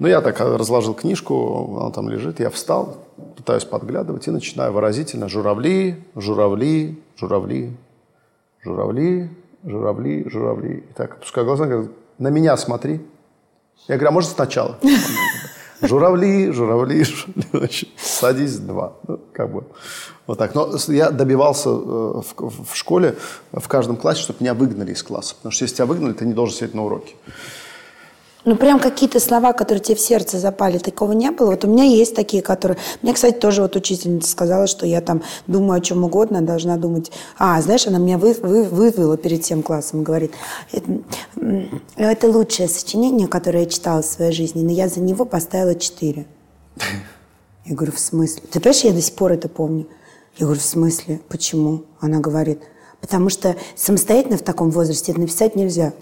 [0.00, 2.96] Ну, я так э, разложил книжку, она там лежит, я встал,
[3.36, 7.70] пытаюсь подглядывать и начинаю выразительно «журавли, журавли, журавли,
[8.64, 9.30] журавли,
[9.64, 10.84] журавли, журавли».
[10.90, 13.00] И так опускаю глаза, говорю, на меня смотри.
[13.88, 14.78] Я говорю, а может сначала?
[15.82, 17.04] Журавли, журавли,
[17.52, 17.70] журавли.
[17.96, 18.92] Садись, два.
[19.08, 19.64] Ну, как бы
[20.26, 20.54] вот так.
[20.54, 23.16] Но я добивался э, в, в школе,
[23.52, 25.34] в каждом классе, чтобы меня выгнали из класса.
[25.36, 27.14] Потому что если тебя выгнали, ты не должен сидеть на уроке.
[28.44, 31.50] Ну, прям какие-то слова, которые тебе в сердце запали, такого не было.
[31.50, 32.78] Вот у меня есть такие, которые...
[33.02, 37.12] Мне, кстати, тоже вот учительница сказала, что я там думаю о чем угодно, должна думать...
[37.38, 40.32] А, знаешь, она меня вы, вы- вывела перед всем классом и говорит,
[40.72, 40.90] это,
[41.36, 45.74] м, это лучшее сочинение, которое я читала в своей жизни, но я за него поставила
[45.74, 46.26] четыре.
[47.66, 48.42] Я говорю, в смысле?
[48.50, 49.86] Ты понимаешь, я до сих пор это помню.
[50.38, 51.20] Я говорю, в смысле?
[51.28, 51.84] Почему?
[52.00, 52.62] Она говорит,
[53.02, 55.92] потому что самостоятельно в таком возрасте это написать нельзя.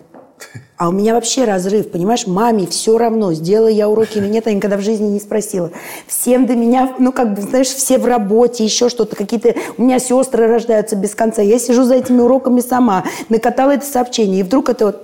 [0.77, 4.55] А у меня вообще разрыв, понимаешь, маме все равно, сделала я уроки или нет, я
[4.55, 5.73] никогда в жизни не спросила.
[6.07, 9.57] Всем до меня, ну, как бы, знаешь, все в работе, еще что-то, какие-то...
[9.77, 11.43] У меня сестры рождаются без конца.
[11.43, 15.03] Я сижу за этими уроками сама, накатала это сообщение, и вдруг это вот...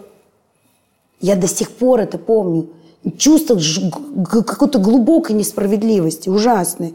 [1.20, 2.68] Я до сих пор это помню.
[3.18, 3.58] Чувство
[4.24, 6.94] какой-то глубокой несправедливости, ужасной.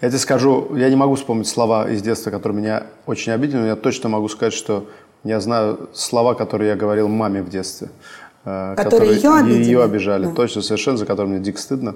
[0.00, 3.66] Я тебе скажу, я не могу вспомнить слова из детства, которые меня очень обидели, но
[3.68, 4.86] я точно могу сказать, что
[5.24, 7.88] я знаю слова, которые я говорил маме в детстве.
[8.44, 9.64] э, Которые ее обидели?
[9.64, 10.26] Ее обижали.
[10.26, 10.32] Да.
[10.34, 11.94] Точно, совершенно, за которые мне дико стыдно.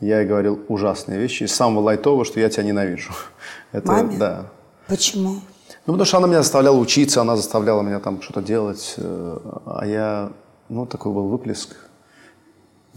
[0.00, 1.44] Я ей говорил ужасные вещи.
[1.44, 3.12] Из самого лайтового, что я тебя ненавижу.
[3.72, 4.16] Это, Маме?
[4.18, 4.46] Да.
[4.86, 5.40] Почему?
[5.86, 8.94] Ну, потому что она меня заставляла учиться, она заставляла меня там что-то делать.
[8.98, 10.30] э, А я,
[10.68, 11.74] ну, такой был выплеск.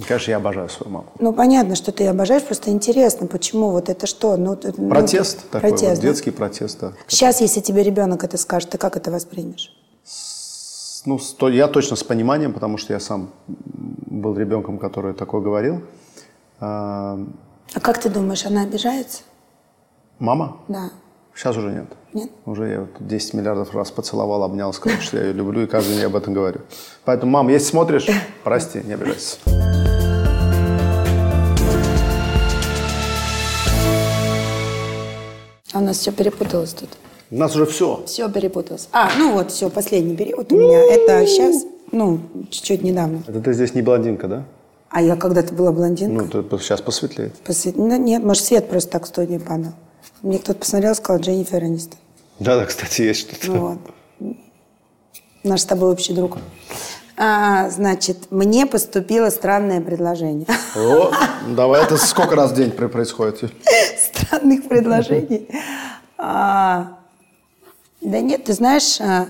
[0.02, 1.06] И, конечно, я обожаю свою маму.
[1.20, 4.36] Ну, понятно, что ты обожаешь, просто интересно, почему, вот это что?
[4.36, 6.08] Ну, ну, Протест такой, вот, протест, да?
[6.08, 6.93] детский протест, да.
[7.08, 9.78] Сейчас, если тебе ребенок это скажет, ты как это воспримешь?
[11.06, 15.41] Ну, с- то- я точно с пониманием, потому что я сам был ребенком, который такое
[15.41, 15.82] говорил.
[16.60, 17.20] А,
[17.76, 19.22] А как ты думаешь, она обижается?
[20.20, 20.58] Мама?
[20.68, 20.89] Да.
[21.36, 21.86] Сейчас уже нет.
[22.14, 22.30] Нет?
[22.45, 25.95] Уже я вот 10 миллиардов раз поцеловал, обнял, сказал, что я ее люблю, и каждый
[25.95, 26.62] день об этом говорю.
[27.06, 28.08] Поэтому, мам, если смотришь,
[28.43, 29.38] прости, не обижайся.
[35.74, 36.89] А у нас все перепуталось тут.
[37.30, 38.03] У нас уже все.
[38.05, 38.89] Все перепуталось.
[38.91, 40.80] А, ну вот, все, последний период у меня.
[40.93, 42.19] Это сейчас, ну,
[42.49, 43.24] чуть-чуть недавно.
[43.28, 44.43] Это ты здесь не блондинка, да?
[44.89, 46.26] А я когда-то была блондинка.
[46.38, 47.34] Ну, ты сейчас посветлеет.
[47.45, 49.72] Посвет- ну, нет, может, свет просто так в студии падал.
[50.22, 51.97] Мне кто-то посмотрел, сказал, Дженнифер Энистон.
[52.39, 53.47] Да-да, кстати, есть что-то.
[53.51, 53.59] Ну
[54.19, 54.36] вот.
[55.43, 56.38] Наш с тобой общий друг.
[57.24, 60.47] А, значит, мне поступило странное предложение.
[60.76, 61.11] О,
[61.49, 63.53] давай, это сколько раз в день происходит?
[64.11, 65.47] Странных предложений.
[66.17, 66.97] А,
[68.01, 69.28] да нет, ты знаешь, а,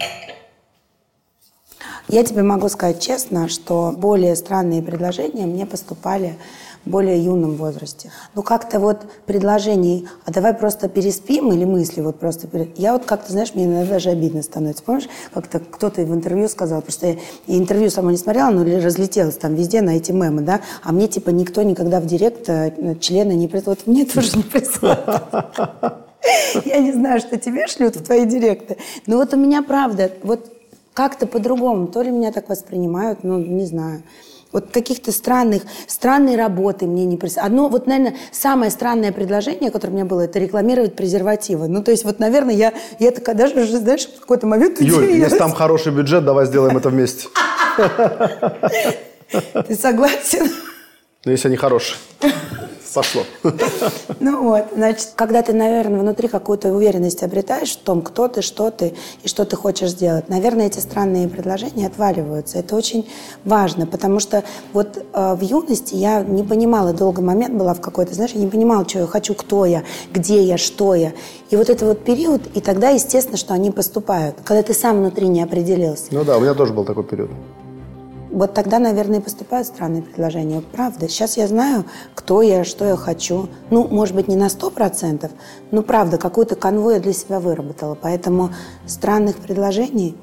[2.07, 6.37] я тебе могу сказать честно, что более странные предложения мне поступали
[6.85, 8.11] более юном возрасте.
[8.35, 12.47] Ну, как-то вот предложений, а давай просто переспим или мысли вот просто...
[12.47, 14.83] пере- Я вот как-то, знаешь, мне иногда даже обидно становится.
[14.83, 17.17] Помнишь, как-то кто-то в интервью сказал, что я
[17.47, 21.07] и интервью сама не смотрела, но разлетелось там везде на эти мемы, да, а мне
[21.07, 23.75] типа никто никогда в директ э, члена не прислал.
[23.75, 24.99] Вот мне тоже не присылают.
[26.65, 28.77] Я не знаю, что тебе шлют в твои директы.
[29.07, 30.51] Но вот у меня правда, вот
[30.93, 31.87] как-то по-другому.
[31.87, 34.03] То ли меня так воспринимают, ну, не знаю.
[34.51, 37.51] Вот каких-то странных, странной работы мне не присылают.
[37.51, 41.67] Одно, вот, наверное, самое странное предложение, которое у меня было, это рекламировать презервативы.
[41.67, 45.03] Ну, то есть, вот, наверное, я, я такая даже уже, знаешь, в какой-то момент Юль,
[45.05, 45.23] удивилась.
[45.23, 47.27] если там хороший бюджет, давай сделаем это вместе.
[49.67, 50.49] Ты согласен?
[51.23, 51.97] Ну, если они хорошие.
[52.93, 53.23] Пошло.
[54.19, 58.69] Ну вот, значит, когда ты, наверное, внутри какую-то уверенность обретаешь в том, кто ты, что
[58.69, 62.59] ты и что ты хочешь сделать, наверное, эти странные предложения отваливаются.
[62.59, 63.09] Это очень
[63.43, 68.13] важно, потому что вот э, в юности я не понимала, долго момент была в какой-то,
[68.13, 69.83] знаешь, я не понимала, что я хочу, кто я,
[70.13, 71.13] где я, что я.
[71.49, 75.27] И вот это вот период, и тогда, естественно, что они поступают, когда ты сам внутри
[75.27, 76.05] не определился.
[76.11, 77.31] Ну да, у меня тоже был такой период.
[78.31, 80.61] Вот тогда, наверное, и поступают странные предложения.
[80.71, 81.09] Правда.
[81.09, 83.49] Сейчас я знаю, кто я, что я хочу.
[83.69, 85.31] Ну, может быть, не на сто процентов,
[85.71, 87.97] но правда, какую-то канву я для себя выработала.
[88.01, 88.51] Поэтому
[88.87, 90.15] странных предложений,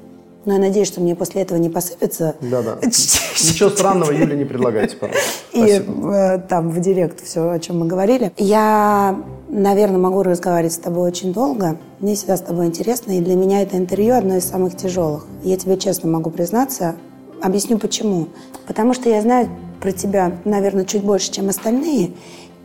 [0.45, 2.35] но я надеюсь, что мне после этого не посыпется.
[2.41, 2.79] Да-да.
[2.81, 5.29] Ничего странного, Юля, не предлагайте, пожалуйста.
[5.53, 8.31] И э, там в директ все, о чем мы говорили.
[8.37, 11.77] Я, наверное, могу разговаривать с тобой очень долго.
[11.99, 13.11] Мне всегда с тобой интересно.
[13.11, 15.27] И для меня это интервью одно из самых тяжелых.
[15.43, 16.95] Я тебе честно могу признаться.
[17.41, 18.29] Объясню почему.
[18.67, 19.49] Потому что я знаю
[19.81, 22.11] про тебя, наверное, чуть больше, чем остальные.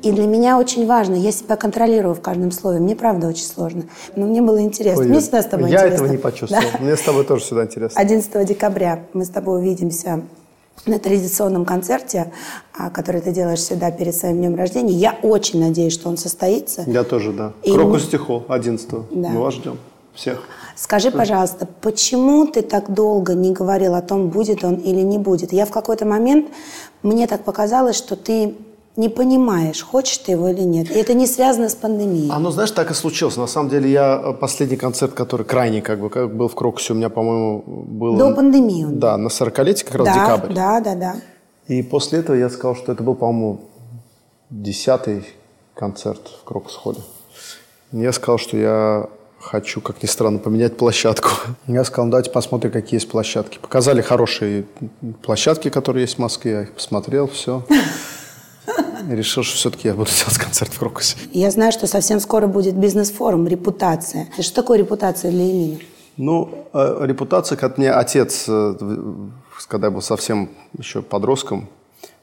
[0.02, 2.78] И для меня очень важно, я себя контролирую в каждом слове.
[2.78, 3.84] Мне правда очень сложно.
[4.16, 5.02] Но мне было интересно.
[5.02, 5.94] Ой, мне всегда с тобой я интересно.
[5.94, 6.62] этого не почувствовал.
[6.72, 6.78] Да.
[6.78, 7.98] Мне с тобой тоже всегда интересно.
[7.98, 10.20] 11 декабря мы с тобой увидимся
[10.84, 12.32] на традиционном концерте,
[12.76, 14.92] а, который ты делаешь всегда перед своим днем рождения.
[14.92, 16.84] Я очень надеюсь, что он состоится.
[16.86, 17.52] Я тоже, да.
[17.62, 19.28] И Крокус Стихол, 11 Да.
[19.30, 19.78] Мы вас ждем.
[20.14, 20.42] Всех.
[20.76, 25.52] Скажи, пожалуйста, почему ты так долго не говорил о том, будет он или не будет?
[25.52, 26.46] Я в какой-то момент,
[27.02, 28.54] мне так показалось, что ты
[28.96, 30.90] не понимаешь, хочешь ты его или нет.
[30.90, 32.30] И это не связано с пандемией.
[32.30, 33.36] А ну, знаешь, так и случилось.
[33.36, 36.92] На самом деле, я э, последний концерт, который крайний, как бы, как был в Крокусе,
[36.92, 38.16] у меня, по-моему, был...
[38.16, 39.00] До пандемии он.
[39.00, 40.54] Да, на 40-летие, как раз да, декабрь.
[40.54, 41.14] да, да, да.
[41.66, 43.62] И после этого я сказал, что это был, по-моему,
[44.50, 45.26] десятый
[45.74, 47.00] концерт в Крокус-холле.
[47.90, 49.08] Я сказал, что я
[49.44, 51.28] хочу, как ни странно, поменять площадку.
[51.66, 53.58] Я сказал, «Ну, давайте посмотрим, какие есть площадки.
[53.58, 54.64] Показали хорошие
[55.22, 56.52] площадки, которые есть в Москве.
[56.52, 57.64] Я их посмотрел, все.
[59.10, 61.16] И решил, что все-таки я буду делать концерт в Крокусе.
[61.32, 64.28] Я знаю, что совсем скоро будет бизнес-форум «Репутация».
[64.40, 65.78] Что такое репутация для Эмина?
[66.16, 68.74] Ну, э, репутация, как мне отец, э,
[69.68, 71.68] когда я был совсем еще подростком,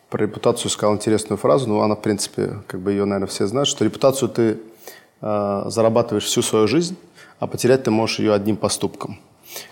[0.09, 3.69] про репутацию сказал интересную фразу, но она, в принципе, как бы ее, наверное, все знают,
[3.69, 4.57] что репутацию ты
[5.21, 6.97] э, зарабатываешь всю свою жизнь,
[7.41, 9.19] а потерять ты можешь ее одним поступком.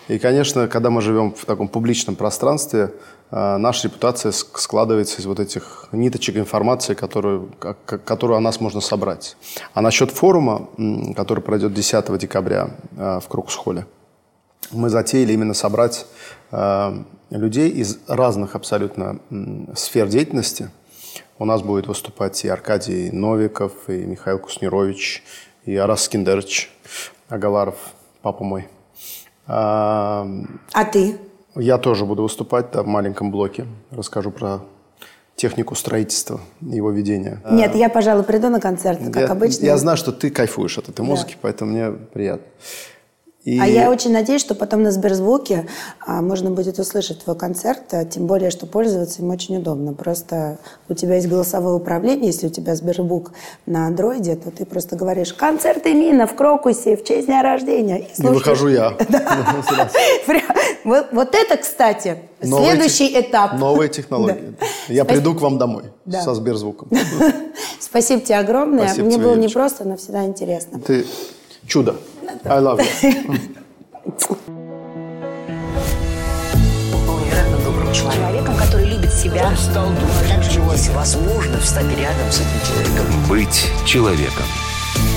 [0.08, 2.92] И, конечно, когда мы живем в таком публичном пространстве,
[3.30, 7.48] э, наша репутация ск- складывается из вот этих ниточек информации, которую,
[7.86, 9.36] которую о нас можно собрать.
[9.72, 10.68] А насчет форума,
[11.14, 13.86] который пройдет 10 декабря э, в Крокус-холле,
[14.72, 16.06] мы затеяли именно собрать
[16.50, 19.20] э, людей из разных абсолютно
[19.76, 20.70] сфер деятельности.
[21.38, 25.22] У нас будет выступать и Аркадий Новиков, и Михаил Куснирович,
[25.64, 26.70] и Арас Скиндерович
[27.30, 27.76] Агаларов,
[28.22, 28.68] папа мой.
[29.46, 30.26] А,
[30.72, 31.16] А ты?
[31.54, 33.66] я тоже буду выступать да, в маленьком блоке.
[33.90, 34.60] Расскажу про
[35.36, 37.40] технику строительства его ведения.
[37.50, 39.64] Нет, я, пожалуй, приду на концерт, как я, обычно.
[39.64, 42.46] Я знаю, что ты кайфуешь от этой музыки, поэтому мне приятно.
[43.44, 43.58] И...
[43.58, 45.66] А я очень надеюсь, что потом на Сберзвуке
[46.06, 49.94] а, можно будет услышать твой концерт, а, тем более, что пользоваться им очень удобно.
[49.94, 50.58] Просто
[50.90, 53.32] у тебя есть голосовое управление, если у тебя Сберзвук
[53.64, 58.00] на андроиде, то ты просто говоришь «Концерт Эмина в Крокусе в честь дня рождения».
[58.00, 58.94] И, и выхожу я.
[60.84, 63.54] Вот это, кстати, следующий этап.
[63.54, 64.54] Новые технологии.
[64.88, 66.90] Я приду к вам домой со Сберзвуком.
[67.80, 68.92] Спасибо тебе огромное.
[68.94, 70.80] Мне было непросто, но всегда интересно.
[70.80, 71.06] Ты
[71.66, 71.96] чудо.
[72.44, 73.60] I love you.
[77.30, 79.46] невероятно добрым человеком, который любит себя.
[79.46, 83.28] Он стал думать, также есть возможность встать рядом с этим человеком.
[83.28, 84.46] Быть человеком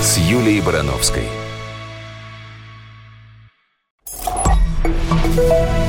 [0.01, 1.23] с Юлией Барановской.
[5.35, 5.82] thank you